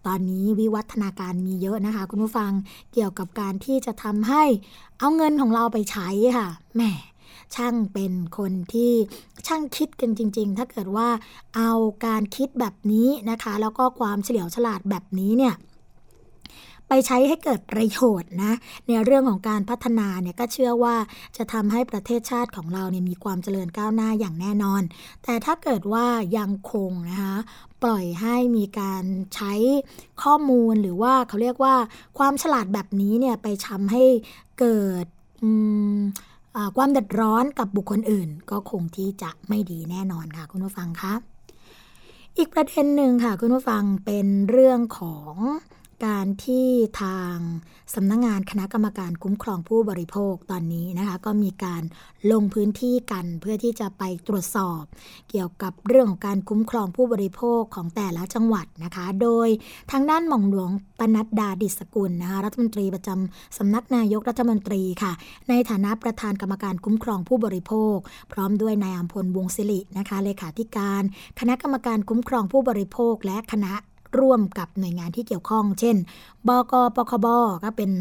[0.05, 2.51] ตอนนี้วิวัฒนาการมีเยอะนะคะ คุณผู้ฟัง
[2.93, 4.43] เกี่ยวกับการที่จะทำให้
[4.99, 6.83] เอาเงินของเราไปใช้ค่ะแหม
[7.55, 8.93] ช่างเป็นคนที่
[9.47, 11.09] ช่างคิดกันจริง ๆ ถ้าเกิดว่า
[11.55, 11.71] เอา
[12.05, 15.55] การคิดแบบนี้นะคะ แล้วก็ความเฉลียวฉลาดแบบนี้เนี่ย
[16.89, 18.53] ไปใช้ให้เกิดประโยชน์นะ
[18.87, 20.95] ในเรื่องของการพัฒนาเนี่ยก็เชื่อว่า
[21.37, 24.81] จะทำให้ประเทศชาติของเราเนี่ยมีความเจริญก้าวหน้าอย่างแน่นอน
[25.23, 26.05] แต่ถ้าเกิดว่า
[26.37, 27.35] ยังคงนะคะ
[27.83, 29.03] ปล่อยให้มีการ
[29.35, 29.53] ใช้
[30.23, 31.75] ข้อมูลหรือว่าเขาเรียกว่า
[32.17, 34.03] ความฉลาดแบบนี้เนี่ยไปทำให้
[34.59, 35.05] เกิด
[36.77, 41.13] ความเดือดร้อนกับบุคคลอื่น ก็คงที่จะไม่ดีแน่นอนค่ะคุณผู้ฟังคะ
[42.37, 45.35] อีกประเด็นหนึ่งค่ะคุณผู้ฟังเป็นเรื่องของ
[46.05, 46.67] การที่
[47.01, 47.35] ทาง
[47.95, 51.83] สำนักงงานคณะกรรมการคุ้มครองผู้บริโภคตอนนี้นะคะ ก็มีการ
[52.31, 54.81] ลงพื้นที่กันเพื่อที่จะไปตรวจสอบ
[55.29, 59.49] เกี่ยวกับเรื่องของการคุ้มครองผู้บริโภคของแต่ละจังหวัดนะคะ โดย
[59.91, 65.11] ทางด้านหม่องหลวงปนัดดาดิศกุลนะคะรัฐมนตรีประจำสำนักนายกรัฐมนตรีค่ะ
[65.49, 67.95] ในฐานะประธานกรรมการคุ้มครองผู้บริโภค
[68.31, 71.03] พร้อมด้วยนายอัมพลวงศิรินะคะเลขาธิการ
[71.39, 73.73] คณะกรรมการคุ้มครองผู้บริโภคและคณะ
[74.19, 75.95] ร่วมกับหน่วยงานที่เกี่ยวข้อง เช่น
[76.47, 77.27] บกปคบ
[77.63, 77.91] ก็เป็น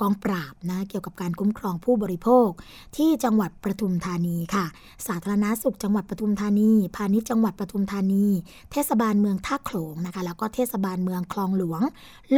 [0.00, 2.48] กองปราบนะเกี่ยวกับการคุ้มครองผู้บริโภค
[2.96, 4.66] ที่จังหวัดปทุมธานีค่ะ
[5.06, 8.26] สาธารณาสุขจังหวัดปทุมธานี พาณิชย์จังหวัดปทุมธานี
[8.72, 11.80] เทศบาลเมืองท่าโขลงนะคะ แล้วก็เทศบาลเมืองคลองหลวง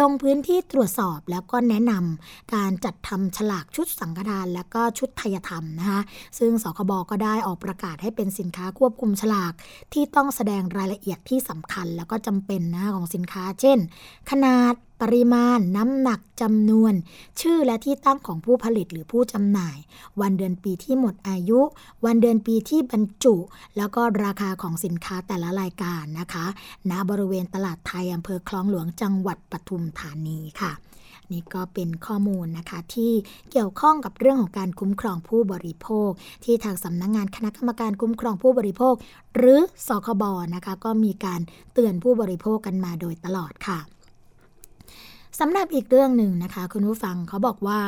[0.00, 6.00] ลงพื้นที่ตรวจสอบแล้วก็แนะนำการจัดทำฉลากชุดสังฆทาน และก็ชุดไทยธรรมนะคะ
[6.38, 9.52] ซึ่งสคบก็ได้ออกประกาศให้เป็นสินค้าควบคุมฉลาก
[9.92, 13.78] ที่ต้องแสดงรายละเอียดที่สำคัญ แล้วก็จำเป็นนะของสินค้า เช่น
[14.30, 16.94] ขนาดปริมาณ น้ำหนักจำนวน
[17.40, 19.76] ชื่อและที่ตั้งของผู้ผลิตหรือผู้จำหน่าย
[20.20, 21.60] วันเดือนปีที่หมดอายุ
[22.04, 23.34] วันเดือนปีที่บรรจุ
[23.76, 26.46] แล้วก็ราคาของสินค้าแต่ละรายการนะคะ
[26.90, 30.72] ณบริเวณตลาดไทยอำเภอคลองหลวงจังหวัดปทุมธานีค่ะ
[31.32, 33.12] นี่ก็เป็นข้อมูลนะคะที่
[33.50, 36.10] เกี่ยวข้องกับเรื่องของการคุ้มครองผู้บริโภค
[36.44, 38.94] ที่ทางสำนักงงานคณะกรรมการคุ้มครองผู้บริโภค
[39.36, 41.40] หรือสคบนะคะก็มีการ
[41.74, 43.78] เตือนผู้บริโภคกันมาโดยตลอดค่ะ
[45.38, 47.80] สำหรับอีกเรื่องหนึ่งนะคะ คุณผู้ฟังเขาบอกว่า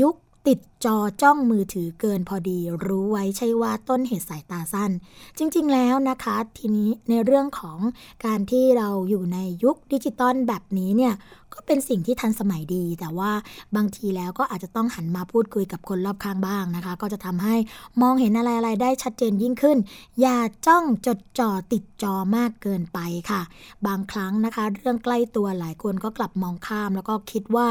[0.00, 0.16] ยุค
[0.48, 4.90] ติดจอจ้องมือถือเกินพอดี รู้ไว้ใช่ว่าต้นเหตุสายตาสั้น
[5.38, 7.78] จริงๆแล้วนะคะ ทีนี้ในเรื่องของ
[8.24, 11.14] การที่เราอยู่ในยุคดิจิตอลแบบนี้เนี่ย
[11.54, 13.30] ก็เป็นสิ่งที่ทันสมัยดี แต่ว่า
[13.76, 17.56] บางทีแล้วก็อาจจะต้องหันมาพูดคุยกับคนรอบข้างบ้างนะคะ ก็จะทำให้
[18.02, 19.78] มองเห็นอะไรอะไรได้ชัดเจนยิ่งขึ้น
[20.20, 22.98] อย่าจ้องจดจ่อติดจอมากเกินไป
[23.30, 23.40] ค่ะ
[23.86, 27.66] บางครั้งนะคะ เรื่องใกล้ตัวหลายคนก็กลับมองข้าม แล้วก็คิดว่า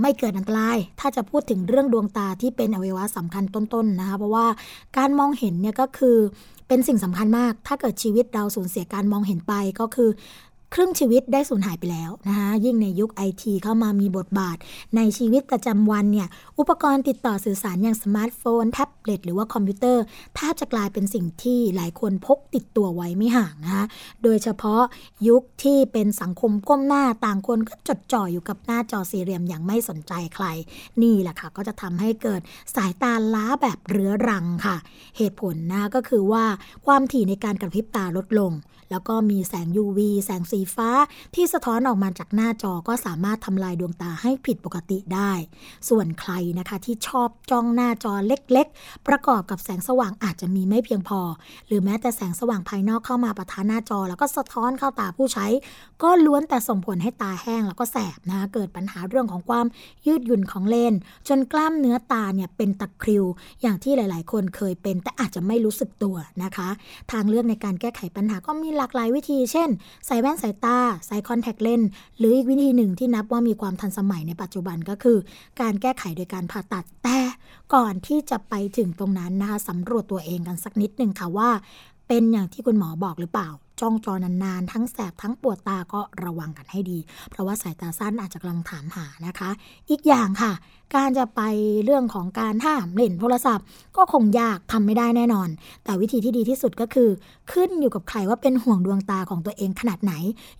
[0.00, 4.46] ไม่เกิดอันตราย ถ้าจะพูดถึงเรื่องดวงตาที่เป็นอวัยวะสำคัญต้นๆนะคะ เพราะว่า
[4.96, 6.18] การมองเห็นเนี่ยก็คือ
[6.68, 10.10] เป็นสิ่งสำคัญมาก ถ้าเกิดชีวิตเราสูญเสียการมองเห็นไปก็คือ
[10.76, 14.56] ครึ่งชีวิตได้สูญหายไปแล้วนะคะยิ่งในยุคไอทีเข้ามามีบทบาท
[14.96, 20.02] ในชีวิตประจำวันเนี่ยอุปกรณ์ติดต่อสื่อสารอย่างสมาร์ทโฟน แท็บเล็ตหรือว่าคอมพิวเตอร์
[20.36, 23.84] แทบจะกลายเป็นสิ่งที่หลายคนพกติดตัวไว้ไม่ห่างนะคะ
[24.22, 24.82] โดยเฉพาะ
[25.28, 30.46] ยุคที่เป็นสังคมก้มหน้าต่างคนก็จดจ่ออยู่กับหน้าจอสี่เหลี่ยมอย่างไม่สนใจใคร
[31.02, 32.40] นี่แหละค่ะ ก็จะทำให้เกิด
[32.76, 34.76] สายตาล้าแบบเรื้อรังค่ะ
[35.16, 36.44] เหตุผลนะก็คือว่า
[36.86, 38.54] ความถี่ในการกระพริบตาลดลง
[38.90, 40.88] แล้วก็มีแสง UV แสงสีฟ้า
[41.34, 45.32] ที่สะท้อนออกมาจากหน้าจอก็สามารถทำลายดวงตาให้ผิดปกติได้
[45.88, 51.20] ส่วนใครนะคะที่ชอบจ้องหน้าจอเล็กๆ ประกอบกับแสงสว่างอาจจะมีไม่เพียงพอ
[51.66, 55.46] หรือแม้แต่แสงสว่างภายนอกเข้ามาประทาหน้าจอ แล้วก็สะท้อนเข้าตาผู้ใช้
[56.02, 59.66] ก็ล้วนแต่ส่งผลให้ตาแห้งแล้วก็แสบนะเกิดปัญหาเรื่องของความ
[60.06, 60.94] ยืดหยุ่นของเลน
[61.28, 63.24] จนกล้ามเนื้อตาเนี่ยเป็นตะคริว
[63.62, 66.68] อย่างที่หลาย ๆ คนเคยเป็น แต่อาจจะไม่รู้สึกตัวนะคะ
[67.12, 69.68] ทางเลือกในการแก้ไขปัญหาก็มีหลากหลายวิธี เช่น
[70.06, 71.88] ใส่แว่นสายตาใส่คอนแทคเลนส์
[72.18, 75.18] หรืออีกวิธีหนึ่งที่นับว่ามีความทันสมัยในปัจจุบันก็คือ
[75.60, 77.18] การแก้ไขโดยการผ่าตัดแต่
[77.74, 81.50] ก่อนที่จะไปถึงตรงนั้นนะคะสำรวจตัวเองกันสักนิดหนึ่งค่ะว่า
[82.08, 83.48] เป็นอย่างที่คุณหมอบอกหรือเปล่า
[83.80, 86.98] จ้องจอนานๆ ทั้งแสบทั้งปวดตาก็ระวังกันให้ดี
[87.30, 89.50] เพราะว่าสายตาสั้นอาจจะกำลังถามหานะคะ
[89.90, 90.52] อีกอย่างค่ะ
[90.94, 91.40] การจะไป
[91.84, 93.64] เรื่องของการห้ามเล่นโทรศัพท์
[93.96, 95.48] ก็คงยากทำไม่ได้แน่นอน
[95.84, 97.10] แต่วิธีที่ดีที่สุดก็คือ
[97.52, 100.12] ขึ้นอยู่กับใครว่าเป็นห่วงดวงตาของตัวเองขนาดไหน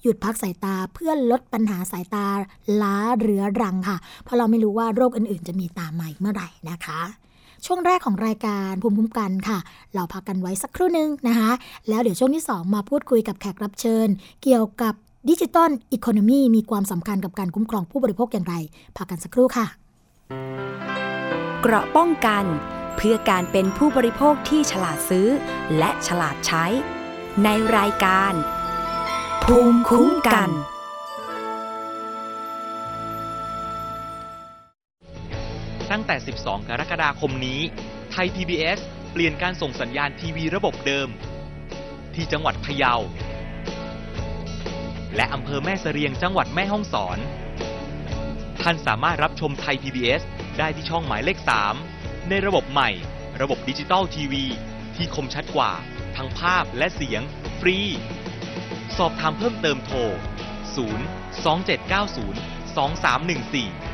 [0.03, 2.27] หยุดพักสายตาเพื่อลดปัญหาสายตา
[2.83, 7.24] ล้าเรื้อรังค่ะ เพราะเราไม่รู้ว่าโรคอื่นๆ จะมีตามมาอีกเมื่อไหร่นะคะ
[7.67, 9.59] ช่วงแรกของรายการภูมิคุ้มกันค่ะ
[9.95, 11.51] เราพักกันไว้สักครู่หนึ่งนะคะ
[11.89, 14.09] แล้วเดี๋ยวช่วงที่ 2 มาพูดคุยกับแขกรับเชิญ
[14.43, 14.95] เกี่ยวกับ
[15.29, 18.55] ดิจิตอลอีโคโนมีมีความสำคัญกับการคุ้มครองผู้บริโภคอย่างไร
[18.97, 19.67] พักกันสักครู่ค่ะ
[21.63, 22.45] เกราะป้องกัน
[22.97, 25.29] เพื่อการเป็นผู้บริโภคที่ฉลาดซื้อ
[25.79, 26.65] และฉลาดใช้
[27.45, 28.33] ในรายการ
[29.45, 30.51] ภูมิคุ้มกัน
[36.07, 37.61] แต่ 12 กรกฎาคมนี้
[38.13, 38.79] ไทย PBS
[39.13, 41.09] เปลี่ยนการส่งสัญญาณทีวีระบบเดิม
[42.15, 42.95] ที่จังหวัดพะเยา
[45.17, 47.19] และอำเภอแม่เสรียงจังหวัดแม่ฮ่องสอน
[48.63, 50.23] ท่านสามารถรับชมไทย PBS
[50.59, 51.39] ได้ที่ช่องหมายเลข
[51.85, 52.91] 3 ในระบบใหม่
[53.41, 54.45] ระบบดิจิตอลทีวี
[54.97, 55.73] ที่คมชัดกว่า
[56.17, 57.23] ทั้งภาพและเสียง
[57.61, 57.79] ฟรี
[58.97, 60.09] สอบถามเพิ่มเติมโทร 0
[61.45, 63.94] 2790 2314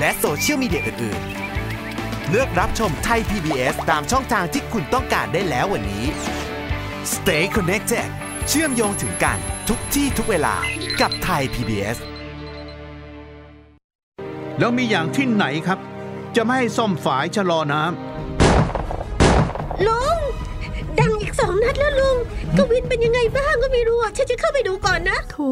[0.00, 6.04] และโซเชียลมีเดียอื่นๆ เลือกรับชมไทย PBS ตามช่องทางที่คุณต้องการได้แล้ววันนี้
[7.12, 8.08] Stay connected
[8.48, 10.54] เชื่อมโยงถึงกันทุกที่ทุกเวลา
[11.00, 11.98] กับไทย PBS
[14.58, 15.78] แล้วมีอย่างที่ไหนครับ
[16.36, 17.82] จะไม่ให้ซ่อมฝายชะลอน้
[19.86, 20.18] ลุง
[20.98, 22.16] ดังอีกสองนัดแล้วลุง
[22.56, 25.50] กวินเป็นยังไงบ้างก็ไม่รู้อะฉันจะเข้าไปดูก่อนนะ โถ่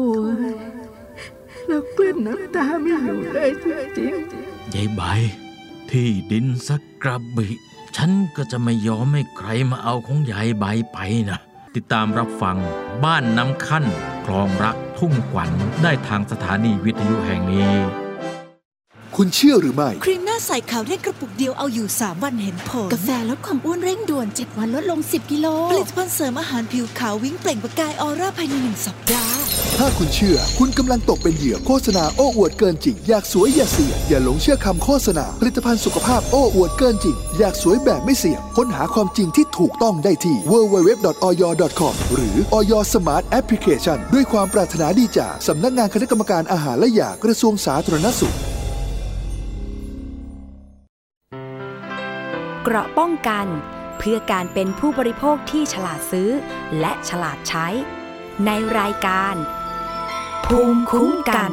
[1.69, 3.51] แล้วกลืนน้ำตาไม่อยู่เลย
[3.97, 4.13] จริง
[4.75, 5.01] ยายใบ
[5.89, 7.47] ที่ดินสักกระบิ
[7.95, 10.97] ฉันก็จะไม่ยอมให้ใครมาเอาของยายใบไป
[11.29, 11.39] นะ
[11.75, 12.57] ติดตามรับฟัง
[13.03, 13.85] บ้านน้ำขั้น
[14.25, 15.51] คลองรักทุ่งขวัญ
[15.83, 17.73] ได้ทางสถานีวิทยุแห่งนี้
[19.15, 29.39] คุณเชื่อหรือไม่ ครีมหน้าใสขาวเร่งกระปุกเดียวเอาอยู่ 3 วันเห็นผล กาแฟลดความอ้วนเร่งด่วน 7 วันลดลง 10 กิโล ผลิตภัณฑ์เสริมอาหารผิวขาววิ่งเปล่งประกายออร่าภายในหนึ่งสัปดาห์
[29.81, 48.35] ถ้าคุณเชื่อ คุณกำลังตกเป็นเหยื่อโฆษณาโอ้อวดเกินจริง อยากสวยอย่าเสี่ยง อย่าหลงเชื่อคำโฆษณา ผลิตภัณฑ์สุขภาพโอ้อวดเกินจริง อยากสวยแบบไม่เสี่ยง ค้นหาความจริงที่ถูกต้องได้ที่ www.oyo.com หรือ Oyo Smart Application ด้วยความปรารถนาดีจากสำนักงานคณะกรรมการอาหารและยากระทรวงสาธารณสุข
[52.63, 53.45] เกราะป้องกัน
[53.99, 56.29] เพื่อการเป็นผู้บริโภคที่ฉลาดซื้อ
[56.79, 57.67] และฉลาดใช้
[58.45, 59.35] ในรายการ
[60.45, 61.51] ภูมิคุ้มกัน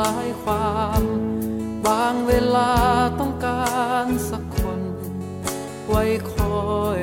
[0.00, 1.02] ลายความ
[1.86, 2.72] บางเวลา
[3.20, 4.80] ต้องการสักคน
[5.88, 6.62] ไว้คอ
[6.98, 7.00] ย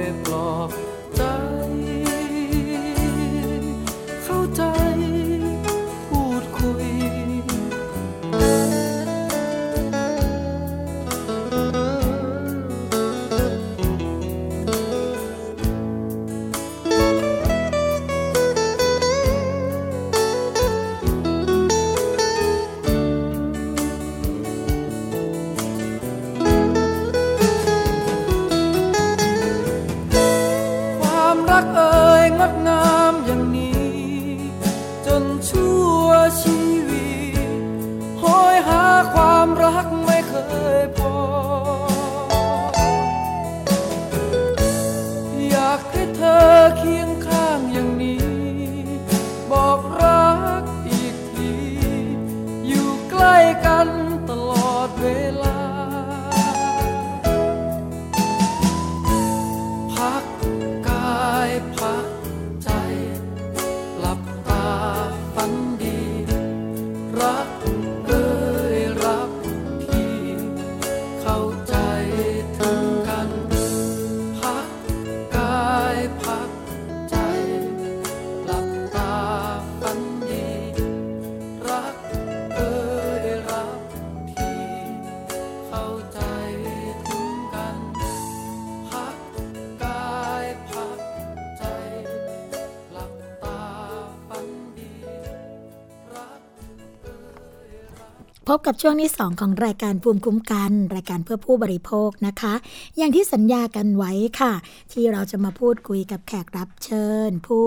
[98.51, 102.53] พบกับช่วงที่ 2 ของรายการภูมิคุ้มกัน รายการเพื่อผู้บริโภคนะคะ
[102.97, 104.53] อย่างที่สัญญากันไว้ค่ะ
[104.91, 107.65] ที่เราจะมาพูดคุยกับแขกรับเชิญ ผู้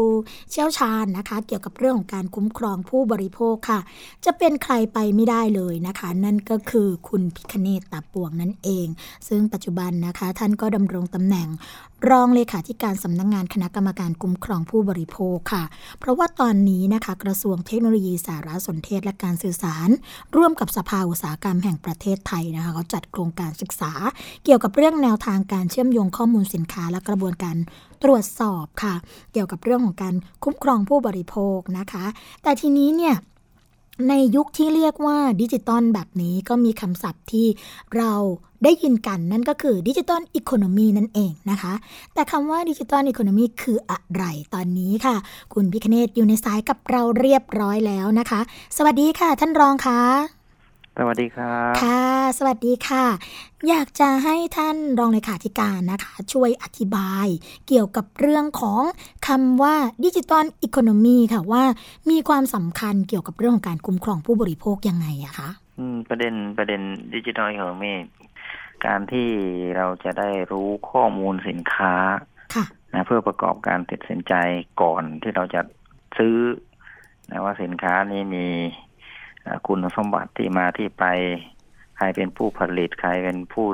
[0.50, 3.80] เชี่ยวชาญนะคะ เกี่ยวกับเรื่องของการคุ้มครองผู้บริโภคค่ะ
[4.24, 8.86] จะเป็นใครไปไม่ได้เลยนะคะ นั่นก็คือคุณพิคเนตตาปวงนั่นเอง
[9.28, 11.48] ซึ่งปัจจุบันนะคะ ท่านก็ดำรงตำแหน่ง
[12.10, 15.64] รองเลขาธิการสำนักงงานคณะกรรมการคุ้มครองผู้บริโภคค่ะ
[16.00, 19.88] เพราะว่าตอนนี้นะคะกระทรวงเทคโนโลยีสารสนเทศและการสื่อสาร
[20.36, 23.92] ร่วมกับสภาอุตสาหกรรมแห่งประเทศไทยนะคะเขาจัดโครงการศึกษา
[24.44, 27.56] เกี่ยวกับเรื่องแนวทางการเชื่อมโยงข้อมูลสินค้าและกระบวนการ
[28.02, 28.94] ตรวจสอบค่ะ
[29.32, 32.04] เกี่ยวกับเรื่องของการคุ้มครองผู้บริโภคนะคะ
[32.42, 33.16] แต่ทีนี้เนี่ย
[34.06, 37.46] ในยุคที่เรียกว่าดิจิตอลแบบนี้ก็มีคำศัพท์ที่
[37.96, 38.12] เรา
[38.64, 41.72] ได้ยินกันนั่นก็คือ digital economy นั่นเองนะคะ
[42.14, 45.16] แต่คำว่า digital economy คืออะไรตอนนี้ค่ะ
[45.54, 48.40] คุณพิคเนตอยู่ในสายกับเราเรียบร้อยแล้วนะคะ
[48.76, 50.37] สวัสดีค่ะท่านรองคะ
[51.00, 52.06] สวัสดีครับค่ะ
[52.38, 53.04] สวัสดีค่ะ
[53.68, 57.26] อยากจะให้ท่านรองเลขาธิการนะคะ ช่วยอธิบาย
[57.68, 58.82] เกี่ยวกับเรื่องของ
[59.26, 61.64] คำว่า digital economy ค่ะว่า
[62.10, 66.80] มีความสำคัญเกี่ยวกับเรื่องของการคุ้มครองผู้บริโภคยังไงอะคะอืมประเด็นประเด็น
[67.14, 67.92] digital economy
[68.86, 69.28] การที่
[69.76, 71.94] เราจะได้รู้ข้อมูลสินค้า
[72.54, 72.64] ค่ะ
[72.94, 74.34] นะเพื่อประกอบการตัดสินใจ
[74.82, 75.60] ก่อนที่เราจะ
[76.18, 76.36] ซื้อ
[77.30, 78.87] นะว่าสินค้านี้มีเอ่อ
[79.66, 81.04] คุณสมบัติที่มาที่ไป
[81.96, 83.66] ใครเป็นผู้ผลิตใครเป็นผู้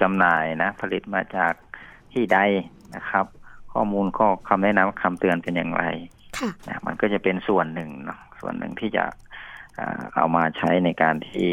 [0.00, 1.52] จำหน่ายนะ ผลิตมาจาก
[2.12, 2.38] ที่ใด
[2.96, 3.26] นะครับ
[3.72, 5.84] ข้อมูลข้อคำแนะนำคำเตือนเป็นอย่างไร
[6.38, 9.04] ค่ะนะมันก็จะเป็นส่วนหนึ่งเนาะส่วนหนึ่งที่จะ
[9.74, 11.50] เอ่อเอามาใช้ในการที่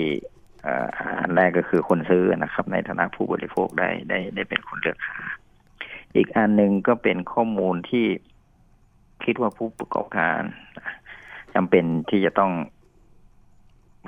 [0.63, 0.87] เอ่อ
[1.19, 5.17] อันแรกก็คือคนซื้อนะครับ ในฐานะผู้บริโภคได้ได้ได้เป็นคนเลือกหา
[6.15, 8.05] อีกอันหนึ่งก็เป็นข้อมูลที่
[9.25, 10.41] คิดว่าผู้ประกอบการ
[11.53, 12.51] จำเป็นที่จะต้อง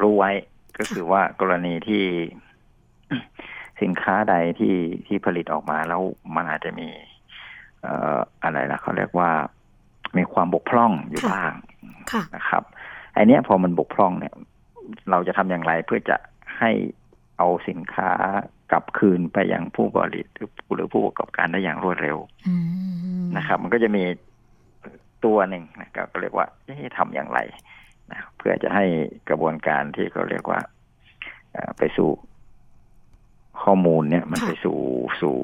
[0.01, 0.31] รู้ไว้
[0.77, 2.03] ก็คือว่ากรณีที่
[3.81, 4.75] สินค้าใดที่
[5.07, 6.01] ที่ผลิตออกมาแล้ว
[6.35, 6.89] มันอาจจะมี
[7.81, 9.31] เอ่ออะไรนะเขาเรียกว่า
[10.17, 11.53] มีความบกพร่องอยู่ค่ะบ้าง
[12.11, 12.63] ค่ะนะครับ
[13.13, 14.33] ไอเนี้ยพอมันบกพร่องเนี่ย
[15.09, 16.17] เราจะทำอย่างไรเพื่อจะ
[16.59, 16.71] ให้
[17.37, 18.11] เอาสินค้า
[18.71, 22.17] กลับคืนไปยังผู้ผลิตหรือหรือผู้ประกอบการได้อย่างรวดเร็ว
[22.47, 22.55] อื
[23.21, 24.03] มนะครับ มันก็จะมี
[25.25, 27.39] ตัวหนึ่งนะครับก็เรียกว่าจะให้ทำอย่างไร
[28.11, 28.85] นะเพื่อจะให้
[29.29, 30.59] กระบวนการที่เขาเรียกว่า
[31.51, 32.09] เอ่อไปสู่
[33.63, 34.79] ข้อมูลเนี่ยมันไปสู่
[35.21, 35.35] สู่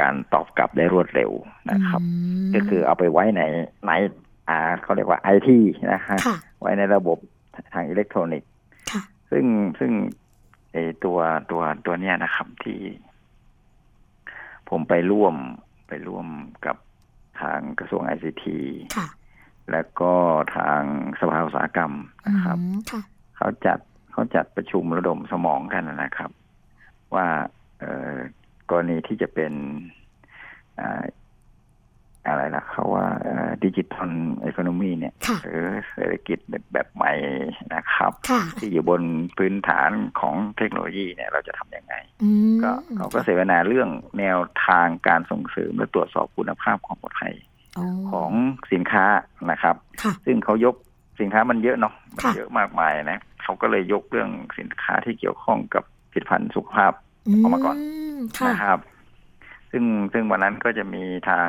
[0.00, 1.30] การตอบกลับได้รวดเร็ว
[1.70, 2.02] นะครับ
[2.54, 3.42] ก็คือเอาไปไว้ใน
[3.86, 3.90] ใน
[4.48, 5.58] อ่าเขาเรียกว่าไอที
[5.92, 7.18] นะฮะค่ะไว้ในระบบ
[7.74, 8.50] ทางอิเล็กทรอนิกส์
[8.92, 9.44] ค่ะซึ่ง
[9.78, 9.92] ซึ่ง
[10.72, 11.18] ไอตัว
[11.50, 12.80] ตัวตัวเนี้ยนะครับที่
[14.68, 15.34] ผมไปร่วม
[15.88, 16.26] ไปร่วม
[16.66, 16.76] กับ
[17.40, 18.58] ทางกระทรวงไอซีที
[18.96, 19.06] ค่ะ
[19.72, 20.12] แล้วก็
[20.56, 20.82] ทาง
[21.20, 21.92] สภาอุตสาหกรรม
[22.28, 23.02] นะครับอืมค่ะ
[23.36, 23.78] เขาจัด
[24.12, 26.30] เขาจัดประชุมระดมสมองกันนะครับ
[27.14, 27.26] ว่า
[27.80, 28.14] เอ่อ
[28.70, 29.52] กรณีที่จะเป็น
[30.80, 31.04] อ่า
[32.28, 33.06] อะไรล่ะเขาว่า
[33.64, 34.10] ดิจิทัล
[34.44, 36.38] อีโคโนมีเนี่ยค่ะหรือเศรษฐกิจ
[36.72, 37.12] แบบใหม่
[37.74, 39.02] นะครับค่ะที่อยู่บน
[39.38, 39.90] พื้นฐาน
[40.20, 43.88] ของเทคโนโลยีเนี่ยเราจะทำยังไงอืมก็เขาก็เสวนาเรื่อง
[44.18, 47.55] แนวทางการส่งเสริมและตรวจสอบคุณภาพความปลอดภัยอ๋อ
[48.10, 48.30] ของ
[48.72, 49.04] สินค้า
[49.50, 50.74] นะครับค่ะซึ่งเขายก
[51.20, 56.92] สินค้ามันเยอะเนาะมันค่ะเยอะมากมายนะเขาก็เลยยกเรื่องสินค้าที่เกี่ยวข้องกับผลิตภัณฑ์สุขภาพ
[57.26, 57.76] อืออกมาก่อน
[58.16, 58.78] มค่ะนะครับ
[59.70, 61.48] ซึ่งซึ่งวันนั้นก็จะมีทาง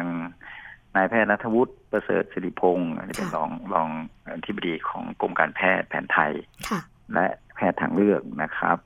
[0.95, 3.89] นายแพทย์นัทวุฒิประเสริฐสิริพงศ์อันนี้เป็นรองรอง
[4.34, 6.32] อธิบดีของกรมการแพทย์แผนไทย
[6.69, 6.80] ค่ะ
[7.13, 7.25] และ
[7.55, 8.78] แพทย์ทางเลือกนะครับ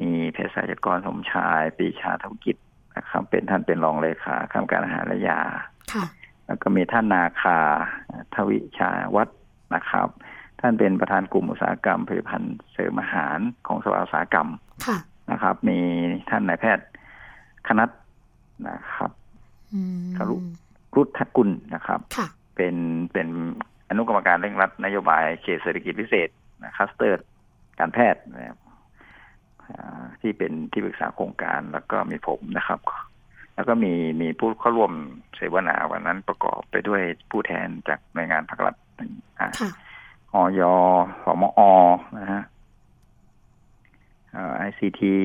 [0.00, 2.56] มีเภสัชกรสมชายปรีชาธุรกิจ
[2.96, 5.40] นะครับ เป็นท่านเป็นรองเลขาข้ามการอาหารและยา
[5.92, 6.04] ค่ะ
[6.46, 7.58] แล้วก็มีท่านนาคา
[8.34, 9.38] ทวิชาวัฒน์
[9.74, 10.08] นะครับ
[10.60, 14.48] ท่านเป็นประธานกลุ่มอุตสาหกรรมผลิตภัณฑ์เสริมอาหารของสภาอุตสาหกรรม
[14.86, 14.98] ค่ะ
[15.30, 15.78] นะครับ มี
[16.30, 16.86] ท่านนายแพทย์
[17.66, 17.90] คณัต
[18.68, 19.10] นะครับ
[19.74, 20.36] อืมคารุ
[20.96, 22.26] รุทธกุลนะครับค่ะ
[22.56, 22.74] เป็น
[23.12, 23.28] เป็น
[23.88, 26.28] อนุกรรมการเร่งรัดนโยบายเขตเศรษฐกิจพิเศษ
[26.64, 27.26] นะคัสเตอร์
[27.78, 28.58] การแพทย์นะครับ
[29.70, 32.80] อ่าที่เป็นที่ปรึกษาโครงการแล้วก็มีผมนะครับ
[33.54, 34.92] แล้วก็มีมีผู้เข้าร่วม
[35.36, 38.74] เสวนาวันนั้นประกอบไปด้วยผู้แทนจากหน่วยงานภาครัฐ
[39.40, 39.70] อ่าค่ะ
[40.32, 40.60] ออย
[41.22, 41.60] สมอ
[42.18, 42.42] นะฮะ
[44.56, 45.16] ไอซีที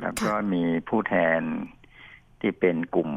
[0.00, 1.40] แล้วก็มีผู้แทน
[2.40, 3.10] ที่เป็นกลุ่ม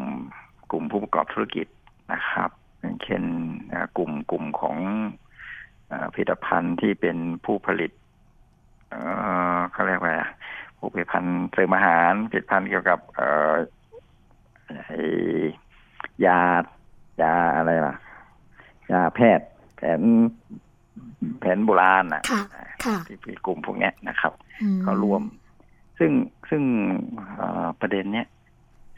[0.71, 1.67] กลุ่มผู้ประกอบธุรกิจ
[2.13, 3.23] นะครับอย่างเช่น
[3.73, 4.77] อ่ากลุ่มกลุ่มของ
[5.91, 7.91] อาผลิตภัณฑ์ที่เป็นผู้ผลิต
[8.89, 9.01] เอ่
[9.55, 10.31] อเขาเรียกว่าอะไรอะ
[10.77, 13.84] ผู้ผลิตภัณฑ์เสริมอาหารผลิตภัณฑ์เกี่ยวกับเอ่อไอ้
[16.25, 16.39] ยา
[17.21, 17.95] ยาอะไรล่ะ
[18.91, 20.01] ยาแพทย์ แผน
[21.39, 22.41] แผนโบราณอะค่ะ
[22.85, 25.23] ค่ะที่เป็นกลุ่มพวกเนี้ยนะครับอืมเขาร่วม
[25.97, 26.11] ซึ่ง
[26.49, 26.63] ซึ่ง
[27.35, 28.27] เอ่อประเด็นเนี้ย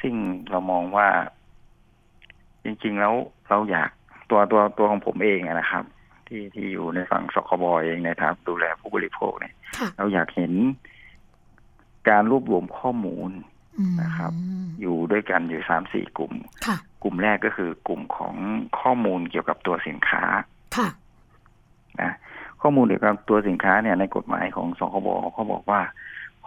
[0.01, 0.13] ซึ่ง
[0.49, 1.07] เรามองว่า
[2.63, 3.13] จริง ๆ แล้ว
[3.49, 3.89] เราอยาก
[4.29, 5.83] ตัวตัวตัวของผมเองอะนะครับ
[6.27, 10.53] ที่ที่อยู่ในฝั่งสคบเองนะครับ ดูแลผู้บริโภคเนี่ยค่ะเราอยากเห็น
[12.09, 13.56] การรวบรวมข้อมูลอืม
[14.01, 14.31] นะครับ
[14.81, 16.33] อยู่ด้วยกันอยู่สามสี่กลุ่ม
[16.65, 18.35] ค่ะกลุ่มแรกก็คือกลุ่มของ
[18.79, 20.23] ข้อมูลเกี่ยวกับตัวสินค้า
[20.77, 20.89] ค่ะ
[22.01, 22.11] นะ
[22.61, 25.81] ข้อมูลเกี่ยวกับตัวสินค้าเนี่ยในกฎหมายของสคบเขาบอกว่า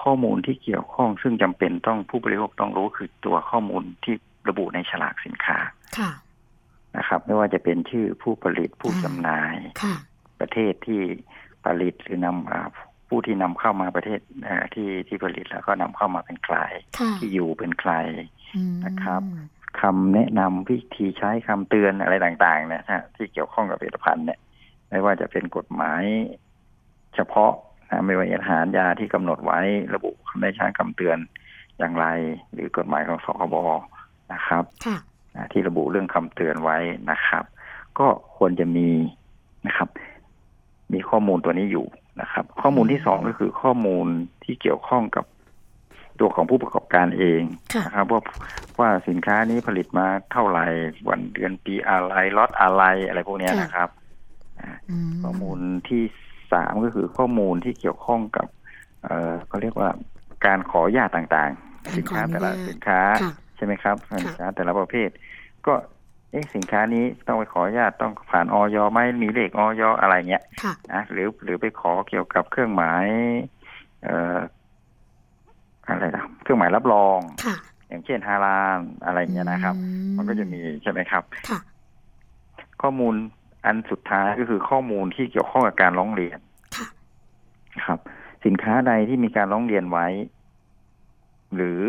[0.03, 4.15] ข้อมูลที่เกี่ยวข้องซึ่งจำเป็นต้องผู้บริโภคต้องรู้คือตัวข้อมูลที่
[4.49, 5.59] ระบุในฉลากสินค้า
[5.99, 6.11] ค่ะ
[6.97, 9.95] นะครับ ไม่ว่าจะเป็นชื่อผู้ผลิตผู้จำหน่ายค่ะ
[10.41, 11.01] ประเทศที่
[11.65, 12.69] ผลิตหรือนำอ่า
[13.11, 16.57] ผู้ที่นำเข้ามาประเทศเอ่อที่ที่ผลิตแล้วก็นำเข้ามาเป็นใคร
[16.99, 17.93] ค่ะที่อยู่เป็นใคร
[18.55, 19.23] อืมนะครับ
[19.81, 24.39] คำแนะนำวิธีใช้คำเตือนอะไรต่างๆเนี่ยนะที่เกี่ยวข้องกับผลิตภัณฑ์เนี่ย
[24.91, 26.03] ไม่ว่าจะเป็นกฎหมาย
[27.15, 27.53] เฉพาะ
[27.91, 29.61] นะไม่ว่าอาหารยาที่กำหนดไว้
[29.95, 31.19] ระบุคำได้ใช้คำเตือน
[31.79, 32.07] อย่างไร
[32.53, 33.55] หรือกฎหมายของสคบ
[34.33, 34.97] นะครับค่ะ
[35.37, 36.79] นะที่ระบุเรื่องคำเตือนไว้
[37.11, 37.45] นะครับ
[37.99, 38.07] ก็
[38.37, 38.89] ควรจะมี
[39.67, 39.89] นะครับ
[40.93, 41.87] มีข้อมูลตัวนี้อยู่
[42.21, 44.07] นะครับ ข้อมูลที่สองก็คือข้อมูล
[44.45, 45.25] ที่เกี่ยวข้องกับ
[46.21, 47.43] ตัวของผู้ประกอบการเอง
[47.75, 48.21] ค่ะนะครับว่า
[48.79, 50.67] ว่าสินค้านี้ผลิตมาเท่าไหร่
[51.09, 53.91] วันเดือนปีอะไรล็อตอะไรอะไรพวกเนี้ยค่ะนะครับ
[54.91, 55.59] อืมข้อมูล
[55.89, 56.03] ที่
[56.53, 58.47] สามก็คือข้อมูลที่เกี่ยวข้องกับ
[59.03, 59.89] เอ่อเขาเรียกว่า
[60.47, 65.09] การขออนุญาตต่างๆ สินค้าแต่ละสินค้าค่ะใช่ไหมครับสินค้าแต่ละประเภท
[65.67, 65.75] ก็
[66.31, 73.07] เอ๊ะสินค้านี้ต้องไปขออนุญาตต้องผ่านออยไหมมีเลขออยอะไรเงี้ยค่ะนะหรือหรือไปขอเกี่ยวกับเครื่องหมาย
[74.05, 74.39] เอ่อ
[75.87, 77.57] อะไรนะเครื่องหมายรับรองค่ะ
[77.89, 79.75] อย่างเช่นฮาลาลอะไรเงี้ยนะครับ
[80.17, 81.59] มันก็จะมีใช่ไหมครับค่ะ
[82.83, 83.15] ข้อมูล
[83.65, 86.39] อันสุดท้ายก็คือข้อมูลที่เกี่ยวข้องกับการร้องเรียน
[86.77, 86.87] ค่ะ
[87.87, 87.99] ครับ
[88.45, 90.07] สินค้าใดที่มีการร้องเรียนไว้
[91.55, 91.81] หรือ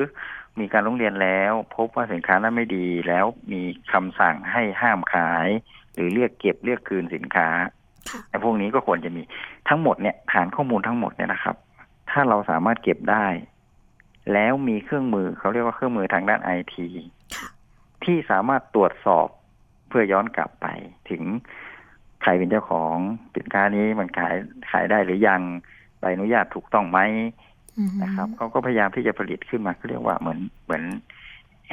[0.59, 3.61] มีการร้องเรียนแล้ว พบว่าสินค้านั้นไม่ดีแล้วมี
[3.93, 5.47] คำสั่งให้ห้ามขาย
[5.93, 7.47] หรือเรียกเก็บเรียกคืนสินค้า
[8.29, 9.21] ไอ้พวกนี้ก็ควรจะมี
[9.69, 11.55] ทั้งหมดเนี่ยฐานข้อมูลทั้งหมดเนี่ยนะครับ
[12.11, 13.27] ถ้าเราสามารถเก็บได้
[14.33, 16.87] แล้วมีเครื่องมือเขาเรียกว่าเครื่องมือทางด้านไอที
[18.03, 19.27] ที่สามารถตรวจสอบ
[19.87, 20.67] เพื่อย้อนกลับไป
[21.09, 21.23] ถึง
[22.21, 22.95] ใครเป็นเจ้าของ
[23.35, 24.35] สินค้านี้มันขาย
[24.71, 25.41] ขายได้หรือยัง
[25.99, 26.99] ใบอนุญาตถูกต้องไหม
[28.03, 30.83] นะครับเขาก็พยายามที่จะผลิตขึ้นมาเขาเรียกว่าเหมือนเหมือน
[31.65, 31.71] แอ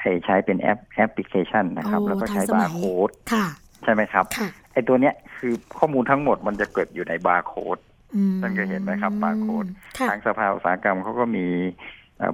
[0.00, 3.46] ให้ใช้เป็นแอปแอปพลิเคชันนะครับโอ้แล้วก็ใช้ทันสมับาร์โค้ดค่ะ
[3.84, 7.78] ใช่ไหมครับค่ะไอ้ตัวเนี้ยคือข้อมูลทั้งหมดมันจะเกิดอยู่ในบาร์โค้ด
[8.16, 9.66] อืมท่านเคยเห็นไหมครับบาร์โค้ด
[9.98, 11.46] ค่ะทางสภาอุตสาหกรรมเขาก็มี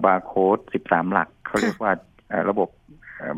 [0.07, 1.93] บาร์โค้ด13หลักเขาเรียกว่า
[2.29, 2.69] เอ่อระบบ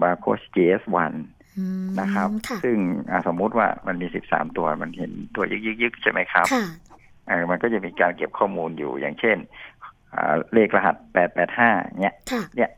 [0.03, 1.13] บาร์โค้ด GS1
[1.59, 2.77] อืมนะครับค่ะซึ่ง
[3.11, 6.92] อ่าสมมุติว่ามันมี13ตัวมันเห็นตัวยึกๆๆใช่ไหมครับค่ะเอ่อ
[7.51, 9.37] มันก็จะมีการเก็บข้อมูลอยู่อย่างเช่น
[10.15, 10.97] อ่าเลขรหัส
[11.49, 12.71] 885เนี่ยค่ะเนี่ย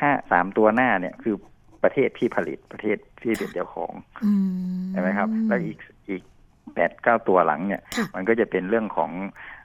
[0.00, 1.34] ห้าสามตัวหน้าเนี่ยคือ
[1.82, 3.92] ประเทศที่ผลิตประเทศที่เป็นเจ้าของ
[4.24, 4.32] อื
[4.78, 6.22] มใช่ไหมครับ แล้วอีกอีก
[6.74, 9.10] แปดเก้าตัวหลังเนี่ยค่ะมันก็จะเป็นเรื่องของ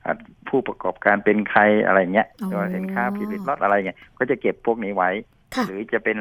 [0.06, 0.16] อ่า
[0.50, 5.10] ผู้ประกอบการเป็นใครอะไรเงี้ยอ๋อตัวสินค้าผลิตล็อตอะไรเงี้ยก็จะเก็บพวกนี้ไว้
[5.56, 6.18] ค่ะหรือจะเป็น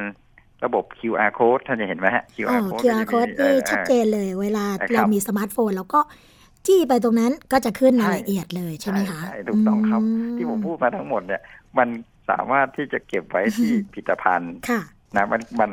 [0.64, 6.00] ระบบ QR code ท่านจะเห็นไหมฮะอ๋ QR อ code QR ก็จะมี code เอ่นี่อชัดเจนเลย เวลาใช่ครับเรามีสมาร์ทโฟนแล้วก็
[6.66, 10.02] จี้ไปตรงนั้นก็จะขึ้นรายละเอียดเลยใช่ไหมคะใช่ถูกต้องครับ
[10.36, 11.42] ที่ผมพูดมาทั้งหมดเนี่ย
[11.78, 11.88] มัน
[12.30, 14.82] สามารถที่จะเก็บไว้ที่พิพิธภัณฑ์ค่ะ
[15.16, 15.70] นะมันมัน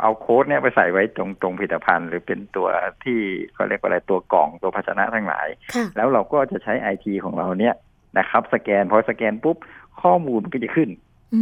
[0.00, 2.68] เอาโค้ดเนี่ยไปใส่ไว้ตรงตรงผลิตภัณฑ์ หรือเป็นตัว
[3.04, 3.18] ที่
[3.54, 7.74] เขาเรียกว่าอะไรตัวกล่องตัวภาชนะทั้งหลายค่ะแล้วเราก็จะใช้ไอทีของเราเนี่ย
[8.18, 9.56] นะครับ สแกนพอสแกนปุ๊บ
[10.02, 10.88] ข้อมูลมันก็จะขึ้น
[11.34, 11.40] อื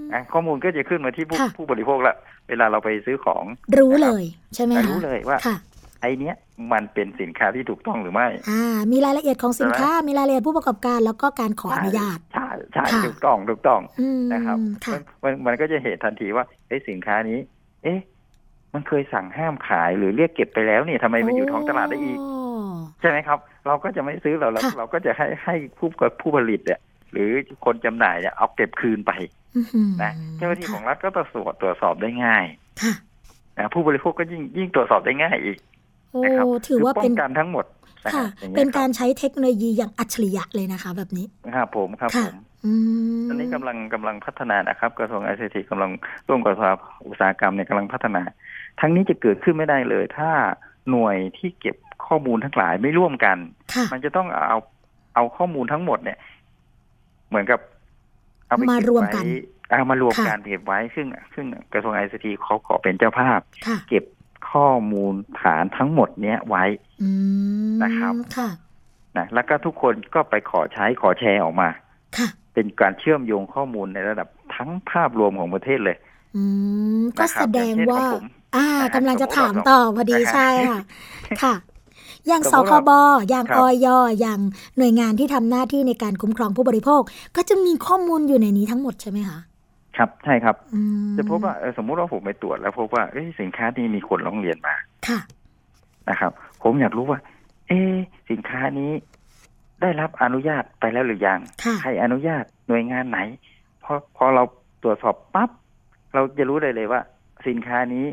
[0.00, 2.14] มอะข้อมูลก็จะขึ้นมาที่ผู้ค่ะผู้บริโภคละ
[2.48, 3.44] เวลาเราไปซื้อของ
[3.78, 5.56] รู้เลย ใช่ไหมคะรู้เลยว่าค่ะ
[6.02, 6.36] ไอเนี้ย
[6.72, 17.38] มันเป็นสินค้าที่ถูกต้องหรือไม่ อ่า มีรายละเอียดของสินค้า มีรายละเอียดผู้ประกอบการ แล้วก็การขออนุญาต ใช่ใช่ค่ะถูกต้องถูกต้องอืมนะครับค่ะมันมันมันก็จะเห็นทันทีว่าเอ้สินค้านี้
[17.84, 18.00] เอ๊ะ
[18.74, 22.18] มันเคยสั่งห้ามขายหรือเรียกเก็บไปแล้วนี่ทำไมมันอยู่ท้องตลาดได้อีก
[23.00, 25.88] ใช่ไหมครับ เราก็จะไม่ซื้อเราเราค่ะเราก็จะให้ให้ผู้
[26.20, 26.80] ผู้ผลิตเนี่ย
[27.12, 27.30] หรือ
[27.64, 29.12] คนจำหน่ายเนี่ยเอาเก็บคืนไป
[29.56, 32.44] อื้อหือนะเจ้าหน้าที่ของรัฐก็ตรวจสอบตรวจสอบได้ง่าย
[32.82, 32.94] ค่ะ
[33.58, 35.71] นะผู้บริโภคก็ยิ่งยิ่งตรวจสอบได้ง่ายอีกโอ้
[36.24, 37.64] นะครับถือว่าคืป้เป็อนงกันทั้งหมด
[38.06, 42.34] นะค่ะฮะอย่างเป็งี้นยการใช้เทคโนโลยีอย่างอัจฉริยะเลยนะคะ แบบนี้ครับผมครับผค่ะม
[42.64, 42.72] อื
[43.22, 45.90] มตอนนี้กำลังกำลังพัฒนานะครับ กระทรวงไอซีทีกำลัง
[46.28, 46.72] ร่วมกับสภา
[47.08, 48.22] อุตสาหกรรมเนี่ยกำลังพัฒนา
[48.80, 50.30] ทั้งนี้จะเกิดขึ้นไม่ได้เลย ถ้า
[50.90, 53.38] หน่วยที่เก็บข้อมูลทั้งหลายไม่ร่วมกัน
[53.74, 54.58] ค่ะมันจะต้องเอา
[55.14, 56.18] เอาข้อมูลทั้งหมดเนี่ย
[57.28, 57.60] เหมือนกับ
[58.46, 59.24] เอาไปมาเก็บรวมกัน
[59.68, 64.04] ไเอามารวมค่ะกันเก็บไว้ซึ่ง ซึ่งกระทรวงไอซีทีเขาขอเป็นเจ้าภาพค่ะเก็บ
[64.50, 66.64] ข้อมูลฐานทั้งหมดเนี้ยไว้
[67.02, 67.10] อื
[67.70, 68.48] มนะครับค่ะ
[69.16, 71.68] นะแล้วก็ทุกคนก็ไปขอใช้ขอแชร์ออกมา
[72.16, 75.96] ค่ะเป็นการเชื่อมโยงข้อมูลในระดับทั้งภาพรวมของประเทศเลย
[76.36, 76.42] อื
[77.00, 78.24] มก็นะครับแสดงว่าอย่างเช่นของผม
[78.56, 80.78] อ่านะฮะกำลังจะสมมุติถามว่าต่อพอดีนะฮะใช่ค่ะ
[81.42, 81.54] ค่ะ
[82.28, 82.92] อย่างสสมมุติคว่าบ
[83.30, 83.88] อย่างครับออย
[84.20, 84.40] อย่าง
[84.76, 87.02] หน่วยงานที่ทำหน้าที่ในการคุ้มครองผู้บริโภค
[87.36, 89.38] ก็จะมีข้อมูลอยู่ในนี้ทั้งหมดใช่ไหมคะ
[89.96, 90.80] ครับใช่ครับอื
[91.10, 94.74] มจะพบว่าเออสมมุติว่าผมไปตรวจแล้วพบว่าเอ้ยสินค้านี้มีคนร้องเรียนมา
[95.08, 95.18] ค่ะ
[96.08, 96.32] นะครับ
[96.62, 97.18] ผมอยากรู้ว่า
[97.68, 97.96] เอ๊ะ
[98.30, 98.90] สินค้านี้
[99.80, 103.18] ได้รับอนุญาตไปแล้วหรือยังค่ะใครอนุญาตหน่วยงานไหน
[103.84, 104.42] พอพอเรา
[104.82, 105.50] ตรวจสอบปั๊บ
[106.14, 107.00] เราจะรู้ได้เลยว่า
[107.48, 108.06] สินค้านี้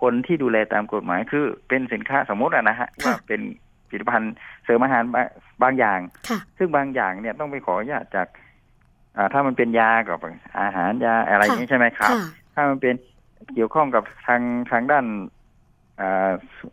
[0.00, 3.40] คนที่ดูแลตามกฎหมายคือเป็นสินค้าสมมติอะนะฮะว่าเป็น
[3.88, 5.26] ผลิตภัณฑ์เสริมอาหารบาง
[5.62, 5.98] บางอย่าง
[6.28, 8.47] ค่ะซึ่งบางอย่างเนี่ยต้องไปขออนุญาตจากอ่า
[9.32, 10.18] ถ้ามันเป็นยากับ
[10.60, 12.20] อาหารยาอะไรอย่างนี้ใช่ไหมครับค่ะ
[12.54, 12.94] ถ้ามันเป็น
[13.54, 15.04] เกี่ยวข้องกับทางทางด้าน
[16.00, 16.66] อ่าสุ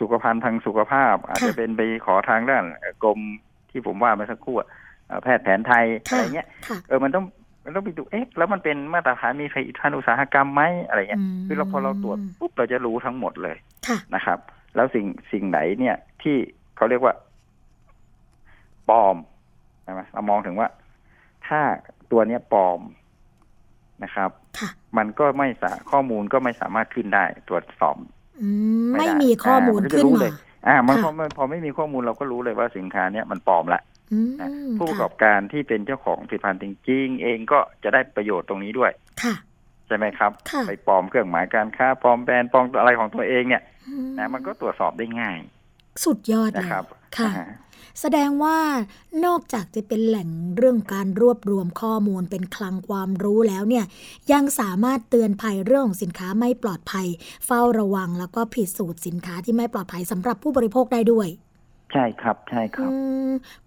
[0.00, 3.18] สุขภัณฑ์ทางสุขภาพ อาจจะเป็นไปขอทางด้านเอ่อกรม
[3.70, 4.68] ที่ผมว่าเมื่อสักครู่อะ
[5.06, 7.24] เอ่อแพทย์แผนไทยอะไรเงี้ยค่ะเออมันต้อง
[7.64, 13.56] มันต้องไปดูเอ๊ะแล้วมันเป็นมาตรฐานมีผลิตภัณฑ์อุตสาหกรรมไหมอะไรเงี้ยอืมคือเราพอเราตรวจปุ๊บเราจะรู้ทั้งหมดเลย
[13.88, 14.38] ค่ะนะครับ
[14.74, 16.36] แล้วสิ่งสิ่งไหนเนี่ยที่
[16.76, 17.14] เขาเรียกว่า
[18.88, 19.16] ปลอม
[19.82, 20.68] ใช่ไหมเรามองถึงว่า
[21.50, 21.60] ถ้า
[22.10, 22.80] ตัวเนี้ยปลอม
[24.04, 27.96] นะครับค่ะมันก็ไม่สาข้อมูลก็ไม่สามารถขึ้นได้ตรวจสอบ
[28.42, 28.48] อื
[28.86, 30.32] มไม่ไม่ได้มีข้อมูลอ่า มันก็จะขึ้นรู้มาเลย
[30.68, 33.80] อ่ามันค่ะพอมันพอไม่มีข้อมูลเราก็รู้เลยว่าสินค้าเนี้ยมันปลอมละ
[34.12, 34.48] อืมนะ
[34.78, 38.92] ผู้ประกค่ะอบการที่เป็นเจ้าของผลิตภัณฑ์จริงๆเองก็จะได้ประโยชน์ตรงนี้ด้วย
[39.22, 39.34] ค่ะ
[39.86, 45.36] ใช่ไหมครับค่ะไปปลอมเครื่องหมายการค้าปลอมแบรนด์ปลอมอะไรของตัวเองเนี่ยอืมนะมันก็ตรวจสอบได้ง่าย
[46.04, 46.84] สุดยอดเลนะยครับ
[47.18, 47.46] ค่ะอ่า
[48.00, 48.58] แสดงว่า
[49.24, 53.84] นอกจากจะเป็นแหล่งเรื่องการรวบรวมข้อมูลเป็นคลังความรู้แล้วเนี่ย
[54.32, 57.06] ยังสามารถเตือนภัยเรื่องของสินค้าไม่ปลอดภัย
[57.46, 61.28] เฝ้าระวังแล้วก็ผิดสูตรสินค้าที่ไม่ปลอดภัยสำหรับผู้บริโภคได้ด้วย
[61.92, 62.90] ใช่ครับใช่ครับ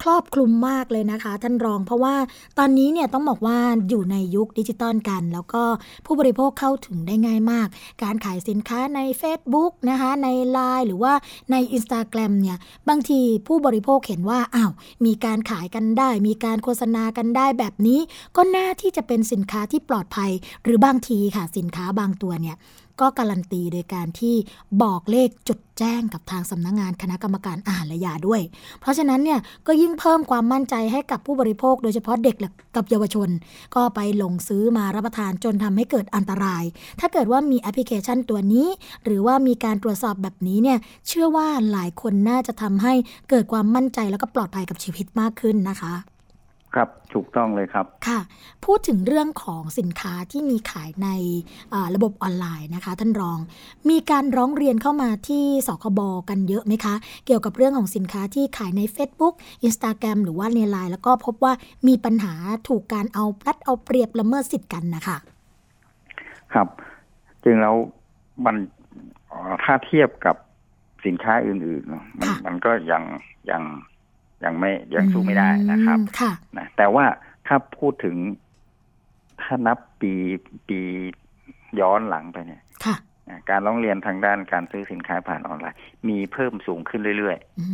[0.01, 2.15] ครอบคลุมมากเลยนะคะ ท่านรอง เพราะว่า
[2.57, 3.57] ตอนนี้เนี่ยต้องบอกว่า
[3.89, 5.63] อยู่ในยุคดิจิตอลกัน แล้วก็
[6.05, 7.67] ผู้บริโภคเข้าถึงได้ง่ายมาก
[8.03, 11.13] การขายสินค้าใน Facebook นะคะ ใน Line หรือว่า
[11.51, 12.57] ใน Instagram เนี่ย
[12.89, 14.71] บางทีผู้บริโภคเห็นว่าอ้าว
[15.05, 17.99] มีการขายกันได้ มีการโฆษณากันได้แบบนี้
[18.36, 20.32] ก็น่าที่จะเป็นสินค้าที่ปลอดภัย
[20.63, 22.57] หรือบางทีค่ะสินค้าบางตัวเนี่ย
[23.03, 24.35] ก็การันตีโดยการที่
[24.81, 28.41] บอกเลขจดแจ้งกับทางสำนักงงานคณะกรรมการอาหารและยาด้วย
[28.81, 33.29] เพราะฉะนั้นเนี่ยก็ยิ่งเพิ่มความมั่นใจให้กับผู้บริโภค โดยเฉพาะเด็กและกับเยาวชน
[33.75, 36.63] ก็ไปหลงซื้อมารับประทานจนทำให้เกิดอันตราย
[36.99, 38.67] ถ้าเกิดว่ามีแอปพลิเคชันตัวนี้
[39.03, 40.77] หรือว่ามีการตรวจสอบแบบนี้เนี่ย
[41.07, 42.93] เชื่อว่าหลายคนน่าจะทำให้
[43.29, 45.93] เกิดความมั่นใจแล้วก็ปลอดภัยกับชีวิตมากขึ้นนะคะ
[46.76, 48.19] ครับถูกต้องเลยครับค่ะ
[48.65, 51.09] พูดถึงเรื่องของสินค้าที่มีขายใน
[51.74, 53.39] อ่าระบบออนไลน์นะคะ ท่านรอง
[53.89, 55.99] มีการร้องเรียนเข้ามาที่สคบ
[56.30, 56.95] กันเยอะไหมคะ
[57.26, 59.34] เกี่ยวกับเรื่องของสินค้าที่ขายใน Facebook
[59.67, 61.53] Instagram หรือว่าในไลน์แล้วก็พบว่า
[61.88, 62.34] มีปัญหา
[62.67, 65.17] ถูกการเอาพลัดเอาเปรียบละเมิดสิทธิ์กันนะคะ
[66.53, 66.67] ครับ
[67.43, 67.76] จริงแล้ว
[68.45, 68.55] มัน
[69.28, 70.36] เอ่อถ้าเทียบกับ
[71.05, 73.03] สินค้าอื่นๆเนอะมันมันก็ยัง
[73.51, 73.63] ยัง
[74.43, 77.05] ยังไม่ยังสู้ไม่ได้นะครับอืมค่ะนะแต่ว่า
[77.47, 78.15] ถ้าพูดถึง
[79.41, 80.13] ถ้านับปี
[80.67, 80.79] ปี
[81.79, 82.95] ย้อนหลังไปเนี่ยค่ะ
[83.29, 85.79] นะการร้องเรียนทางด้านการซื้อสินค้าผ่านออนไลน์
[86.09, 87.65] มีเพิ่มสูงขึ้นเรื่อยอื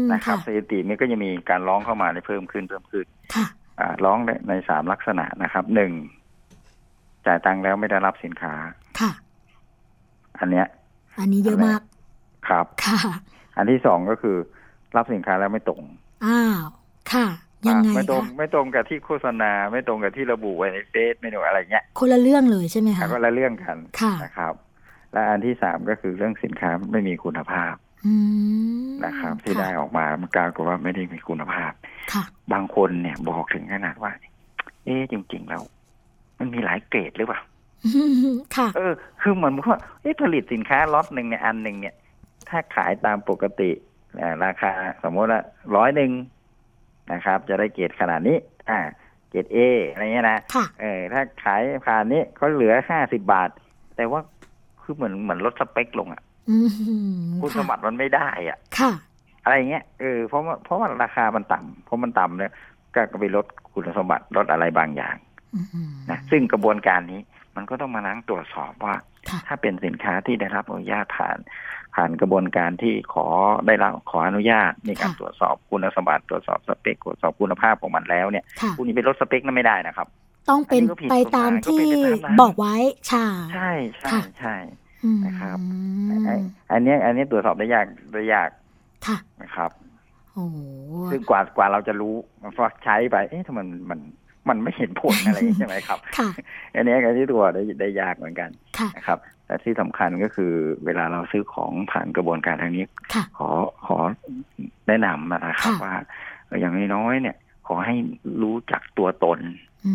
[0.00, 3.46] มๆนะครับค่ะสถิตินี้ก็จะมีการร้องเข้ามาในเพิ่มขึ้นเพิ่มขึ้นค่ะ
[3.80, 5.92] อ่าร้องในในสามลักษณะนะครับหนึ่ง
[7.26, 8.52] จ่ายตังค์แล้วไม่ได้รับสินค้า
[9.00, 9.10] ค่ะ
[10.38, 10.66] อันเนี้ย
[11.20, 11.80] อันนี้เยอะมาก
[12.48, 13.00] ครับค่ะ
[13.56, 14.36] อันที่สองก็คือ
[14.96, 15.82] รับสินค้าแล้วไม่ตรง
[16.26, 16.64] อ้าว
[17.12, 17.26] ค่ะ
[17.68, 24.54] ยังไงอ่าไม่ตรงคะไม่ตรงกับที่โฆษณา ไม่ตรงกับที่ระบุไว้ในเฟซไม่ตรงอะไรเงี้ยคนละเรื่องเลยใช่ไหมคะแล้วก็ละเรื่องกันค่ะนะครับ
[25.12, 27.74] และอันที่สามก็คือเรื่องสินค้าไม่มีคุณภาพ
[28.06, 28.14] อื
[28.88, 31.72] มนะครับ ที่ได้ออกมามันกลายเป็นว่าไม่ได้มีคุณภาพ
[32.12, 34.12] ค่ะบางคนเนี่ยบอกถึงขนาดว่า
[34.84, 35.62] เอ๊ะจริง ๆ แล้ว
[36.38, 37.40] มันมีหลายเกรดหรือเปล่า
[38.56, 41.94] ค่ะ เออ คือเหมือนว่าเอ๊ะผลิตสินค้าล็อตหนึ่งเนี่ยอันหนึ่งเนี่ย
[42.48, 43.89] ถ้าขายตามปกติอ่า
[44.44, 44.72] ราคา
[45.04, 45.42] สมมติว่า
[45.76, 46.10] ร้อยหนึ่ง
[47.12, 48.38] นะครับ จะได้เกรดขนาดนี้
[48.70, 48.78] อ่า
[49.30, 49.58] เกรดเอ
[49.90, 53.50] อะไรเงี้ยนะค่ะเออถ้าขายผ่านนี้เขาเหลือห้าสิบบาท
[53.96, 54.20] แต่ว่า
[54.82, 56.68] คือเหมือนเหมือนลดสเปคลงอะอืม
[57.40, 58.92] คุณสค่ะมบัติมันไม่ได้อะ ค่ะ
[59.44, 62.52] อะไรเงี้ยเออเพราะว่าเพราะว่าราคามันต่ำเพราะมันต่ำเนี่ย
[62.94, 65.16] ก็ไปลดคุณสมบัติลดอะไรบางอย่าง
[65.54, 67.20] อืมนะซึ่งกระบวนการนี้
[67.56, 69.02] มันก็ต้องมานั่งตรวจสอบว่าค่ะ
[69.46, 71.38] ถ้าเป็นสินค้าที่ได้รับอนุญาตผ่าน
[71.94, 73.26] ผ่านกระบวนการที่ขอ
[73.66, 80.06] ได้รับขออนุญาตในการค่ะตรวจสอบคุณสมบัติตรวจสอบสเปคตรวจสอบคุณภาพของมันแล้วเนี่ยค่ะคุณจะไปลดสเปคนั้นไม่ได้นะครับ
[80.50, 82.76] ต้องเป็นอันนี้ก็ผิดไปตามกฎหมายก็ที่เป็นไปตามนั้นบอกไว้
[83.12, 84.56] ค่ะใช่ใช่ค่ะใช่
[85.04, 85.58] อืมนะครับ
[86.24, 86.36] ไอ้
[86.72, 88.48] อันเนี้ยอันเนี้ยตรวจสอบได้ยากได้ยาก
[89.06, 89.70] ค่ะนะครับ
[90.34, 90.56] โอ้โห
[91.10, 93.60] ซึ่งกว่ากว่าเราจะรู้มันก็ใช้ไป เอ๊ะทำไม
[93.90, 94.00] มัน
[94.50, 96.28] มันมันไม่เห็นผลอะไรอย่างนี้ใช่ไหมครับค่ะ
[96.74, 100.52] อันเนี้ยอันที่ตัวได้ได้ยากเหมือนกันค่ะนะครับแต่ที่สำคัญก็คือ
[100.84, 102.84] เวลาเราซื้อของผ่านกระบวนการทางนี้
[103.14, 103.48] ค่ะขอ
[103.86, 103.96] ขอ
[104.88, 105.94] แนะนำนะครับค่ะว่า
[106.46, 107.36] เอออย่างน้อยๆเนี่ย
[107.66, 107.94] ขอให้
[108.42, 109.38] รู้จักตัวตน
[109.86, 109.92] อื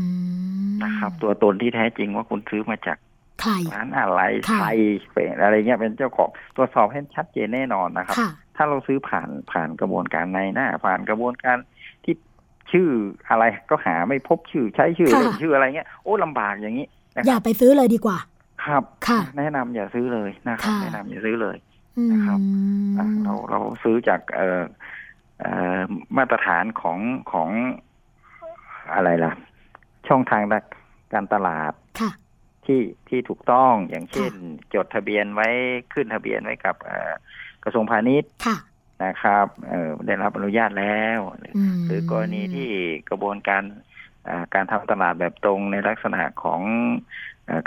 [0.66, 2.98] มนะครับ ตัวตนที่แท้จริงว่าคุณซื้อมาจาก
[3.42, 4.70] ใครร้านอะไรค่ะใคร
[5.14, 11.75] เป็นอะไรเงี้ยเป็นเจ้าของตรวจสอบให้ชัดเจนแน่นอนนะครับค่ะถ้าเราซื้อผ่านผ่านกระบวนการในหน้า ผ่านกระบวนการที่
[12.72, 12.88] ชื่อ
[13.30, 18.18] อะไรก็หาไม่พบชื่อใช้ชื่อค่ะเล่นชื่ออะไรเงี้ยโอ้ลำบากอย่างนี้นะอคย่ารับไปซื้อเลยดีกว่า
[18.66, 21.58] ครับค่ะ แนะนำอย่าซื้อเลยนะครับค่ะแนะนำอย่าซื้อเลย
[21.98, 22.40] อืมนะครับ
[22.98, 24.64] อะเราเราซื้อจากเอ่อ
[25.40, 25.82] เอ่อ
[26.18, 27.00] มาตรฐานของ
[27.32, 27.50] ของ
[28.94, 29.32] อะไรล่ะ
[30.08, 30.42] ช่องทาง
[31.14, 32.12] การตลาดค่ะ
[32.66, 34.32] ที่ที่ถูกต้องอย่างเช่น
[34.74, 35.48] จดทะเบียนไว้
[35.94, 37.12] ขึ้นทะเบียนไว้กับเอ่อ
[37.64, 38.58] กระทรวงพาณิชย์ค่ะ
[39.04, 41.20] นะครับเออได้รับอนุญาตแล้ว
[41.86, 42.70] หรือกรณีที่
[43.10, 43.64] กระบวนการ
[44.54, 46.62] การทำตลาดแบบตรงในลักษณะของ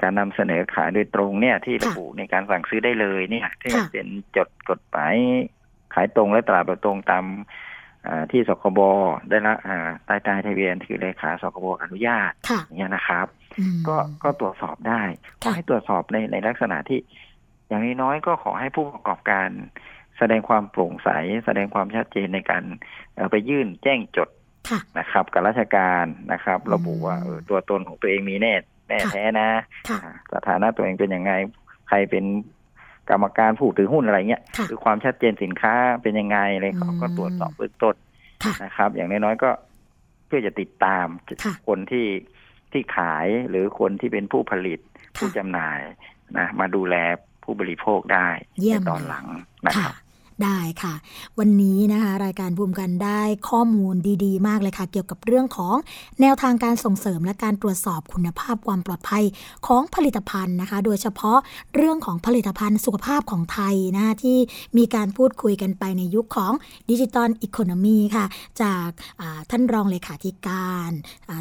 [0.03, 4.07] การนำเสนอขายโดยตรงเนี่ยที่ระบุในการสั่งซื้อได้เลยเนี่ยที่เป็น
[4.37, 5.14] จดกฎหมาย
[5.95, 7.24] ขายตรงและตลาดแบบตรงตาม
[8.31, 8.81] ที่สคบ
[9.29, 9.55] ได้ละ
[10.07, 12.33] ใต้ใต้ทะเบียนคือเลขาสคบอนุญาต
[12.79, 13.26] เนี่ยนะครับ
[13.89, 15.03] ก็ก็ตรวจสอบได้
[15.43, 17.01] ขอให้ตรวจสอบในในลักษณะที่
[17.68, 19.49] อย่างน้อยก็ขอให้ผู้ประกอบการ
[20.19, 21.09] แสดงความโปร่งใส
[21.47, 22.62] แสดงความชัดเจนในการ
[23.31, 24.29] ไปยื่นแจ้งจด
[24.99, 28.55] นะครับ กับราชการนะครับ ระบุว่าเออตัวตนของตัวเองมีแน่
[28.89, 29.49] แน่แท้นะ
[30.33, 31.33] สถานะตัวเองเป็นยังไง
[31.89, 32.25] ใครเป็น
[33.11, 37.95] กรรมการผู้ถือหุ้นอะไรเงี้ยคือความชัดเจนสินค้าเป็นยังไงอะไรเขาก็ตรวจสอบเบื้องต้น
[38.64, 39.51] นะครับ อย่างน้อยๆก็
[40.27, 41.07] เพื่อจะติดตาม
[41.66, 42.07] คนที่
[42.73, 44.79] ที่ขายหรือคนที่เป็นผู้ผลิต
[45.19, 45.79] ผู้จำหน่าย
[46.39, 46.95] นะมาดูแล
[47.45, 48.29] ผู้บริโภคได้
[48.71, 49.27] ในตอนหลัง
[49.66, 49.95] นะครับ
[50.45, 50.95] ได้ค่ะ
[51.39, 55.74] วันนี้นะคะรายการภูมิกันได้ข้อมูลดีๆ มากเลยค่ะ เกี่ยวกับเรื่องของ
[56.20, 59.24] แนวทางการส่งเสริมและการตรวจสอบคุณภาพความปลอดภัย
[59.66, 61.39] ของผลิตภัณฑ์นะคะ โดยเฉพาะ
[61.76, 64.39] เรื่องของผลิตภัณฑ์สุขภาพของไทยนะที่
[64.78, 66.53] มีการพูดคุยกันไปในยุคของ
[66.91, 68.24] ดิจิตอลอีโคโนมีค่ะ
[68.62, 68.89] จาก
[69.51, 70.91] ท่านรองเลขาธิการ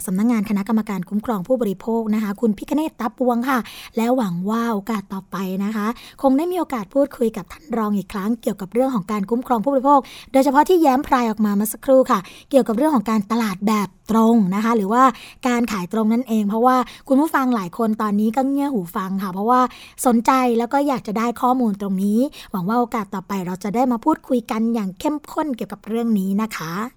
[0.06, 3.60] สำนักงงานคณะกรรมการคุ้มครองผู้บริโภคนะคะ คุณพิคเนตตับปวงค่ะ
[3.98, 5.88] แล้วหวังว่าโอกาสต่อไปนะคะ
[6.22, 10.00] คงได้มีโอกาสพูดคุยกับท่านรองอีกครั้งเกี่ยวกับเรื่องรื่องของการคุ้มครองผู้บริโภค
[10.32, 12.20] โดยเฉพาะที่แย้มพรายออกมาเมื่อสักครู่ค่ะ
[12.50, 15.04] เกี่ยวกับเรื่องของการตลาดแบบตรงนะคะ หรือว่า
[15.48, 16.78] การขายตรงนั่นเอง เพราะว่า
[17.08, 19.62] คุณผู้ฟังหลายคนตอนนี้ก็เงี่ยหูฟังค่ะ เพราะว่า
[20.06, 22.20] สนใจแล้วก็อยากจะได้ข้อมูลตรงนี้
[22.52, 26.97] หวังว่าโอกาสต่อไปเราจะได้มาพูดคุยกันอย่างเข้มข้นเกี่ยวกับเรื่องนี้นะคะ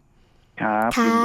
[0.63, 1.17] ครับค่ะ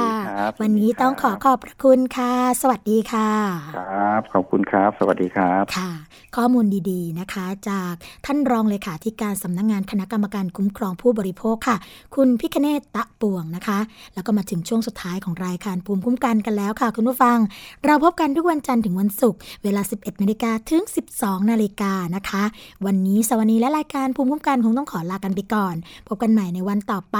[0.62, 2.32] วันนี้ต้องขอขอบพระคุณค่ะ
[2.62, 3.30] สวัสดีค่ะ
[3.76, 5.90] ครับ ขอบคุณครับ สวัสดีครับค่ะ
[6.36, 7.94] ข้อมูลดีๆนะคะ จาก
[8.26, 11.76] ท่านรองเลขาธิการสำนักงงานคณะกรรมการคุ้มครองผู้บริโภคค่ะ
[12.14, 13.78] คุณพิคเนตตะป่วงนะคะ
[14.14, 17.38] แล้วก็มาถึงช่วงสุดท้ายของรายการภูมิคุ้มกันกันแล้วค่ะ คุณผู้ฟัง
[17.84, 20.82] เราพบกันทุกวันจันทร์ถึงวันศุกร์เวลา 11นาฬิกาถึง
[21.16, 22.44] 12นาฬิกานะคะ
[22.86, 25.74] วันนี้สวัสดีและรายการภูมิคุ้มกันคงต้องขอลากันไปก่อน
[26.08, 27.18] พบกันใหม่ในวันต่อไป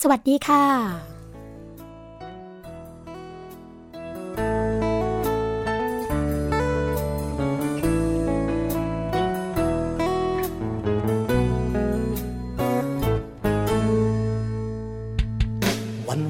[0.00, 1.15] สวัสดีค่ะ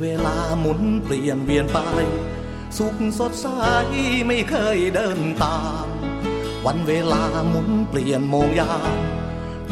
[0.01, 1.79] เวลาหมุนเปลี่ยนเวียนไป
[2.79, 3.47] สุขสดใส
[4.27, 5.87] ไม่เคยเดินตาม
[6.67, 8.95] วันเวลาหมุนเปลี่ยนโมงยาม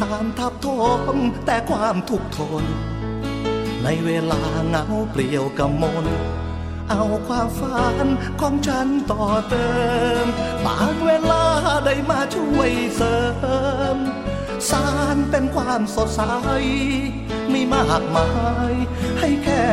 [0.03, 0.69] ตามทับท
[1.15, 1.17] ม
[1.47, 2.65] แต่ความทุกข์ทน
[3.83, 6.07] ในเวลาเงาเปลี่ยวกำมล
[6.91, 8.07] เอาความฝัน
[8.41, 9.69] ของฉันต่อเติ
[10.25, 10.27] ม
[10.67, 11.45] บางเวลา
[11.85, 13.19] ได้มาช่วยเสริ
[13.95, 13.97] ม
[14.71, 16.23] สารเป็นความสดใส
[17.51, 18.29] ไม่มากมา
[18.71, 18.73] ย
[19.21, 19.65] ให้แค่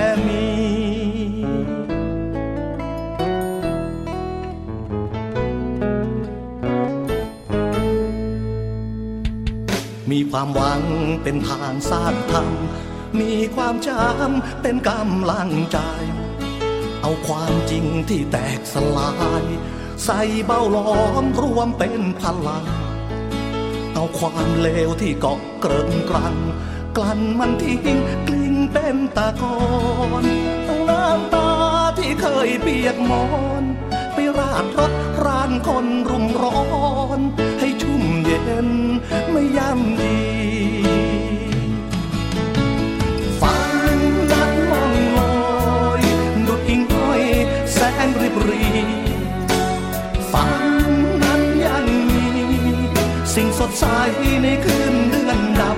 [10.31, 10.83] ความหวัง
[11.23, 12.47] เป็นทางสร้างธรรม
[13.19, 15.79] มีความจำเป็นกำลังใจ
[17.01, 19.43] เอาความจริงที่แตกสลาย
[20.05, 22.65] ใส่เบ้าล้อมรวมเป็นพลัง
[23.93, 26.35] เอาความเลวที่เกาะเกริ่งกรัง
[26.97, 29.57] กลั่นมันทิ้งกลิ้งเป็นตะกอ
[30.23, 30.25] น
[30.65, 31.49] เอาน้ำตา
[31.97, 33.25] ที่เคยเปียกมอ
[33.61, 33.63] น
[34.13, 34.91] ไปราดรถ
[35.25, 36.61] รานคนรุมร้อ
[37.17, 37.19] น
[38.65, 38.67] น
[39.31, 40.17] ไม่ย่ำดี
[43.41, 43.55] ฝั
[43.97, 43.99] น
[44.31, 45.33] นั้นมองลอ
[45.99, 46.01] ย
[46.47, 47.23] ดุดอิงอ้อย
[47.73, 48.65] แสงริบรี
[50.31, 50.47] ฝั
[50.89, 50.91] น
[51.23, 52.27] นั้นยังมี
[53.33, 53.85] สิ่งสดใส
[54.43, 55.77] ในคืนเดือนดับ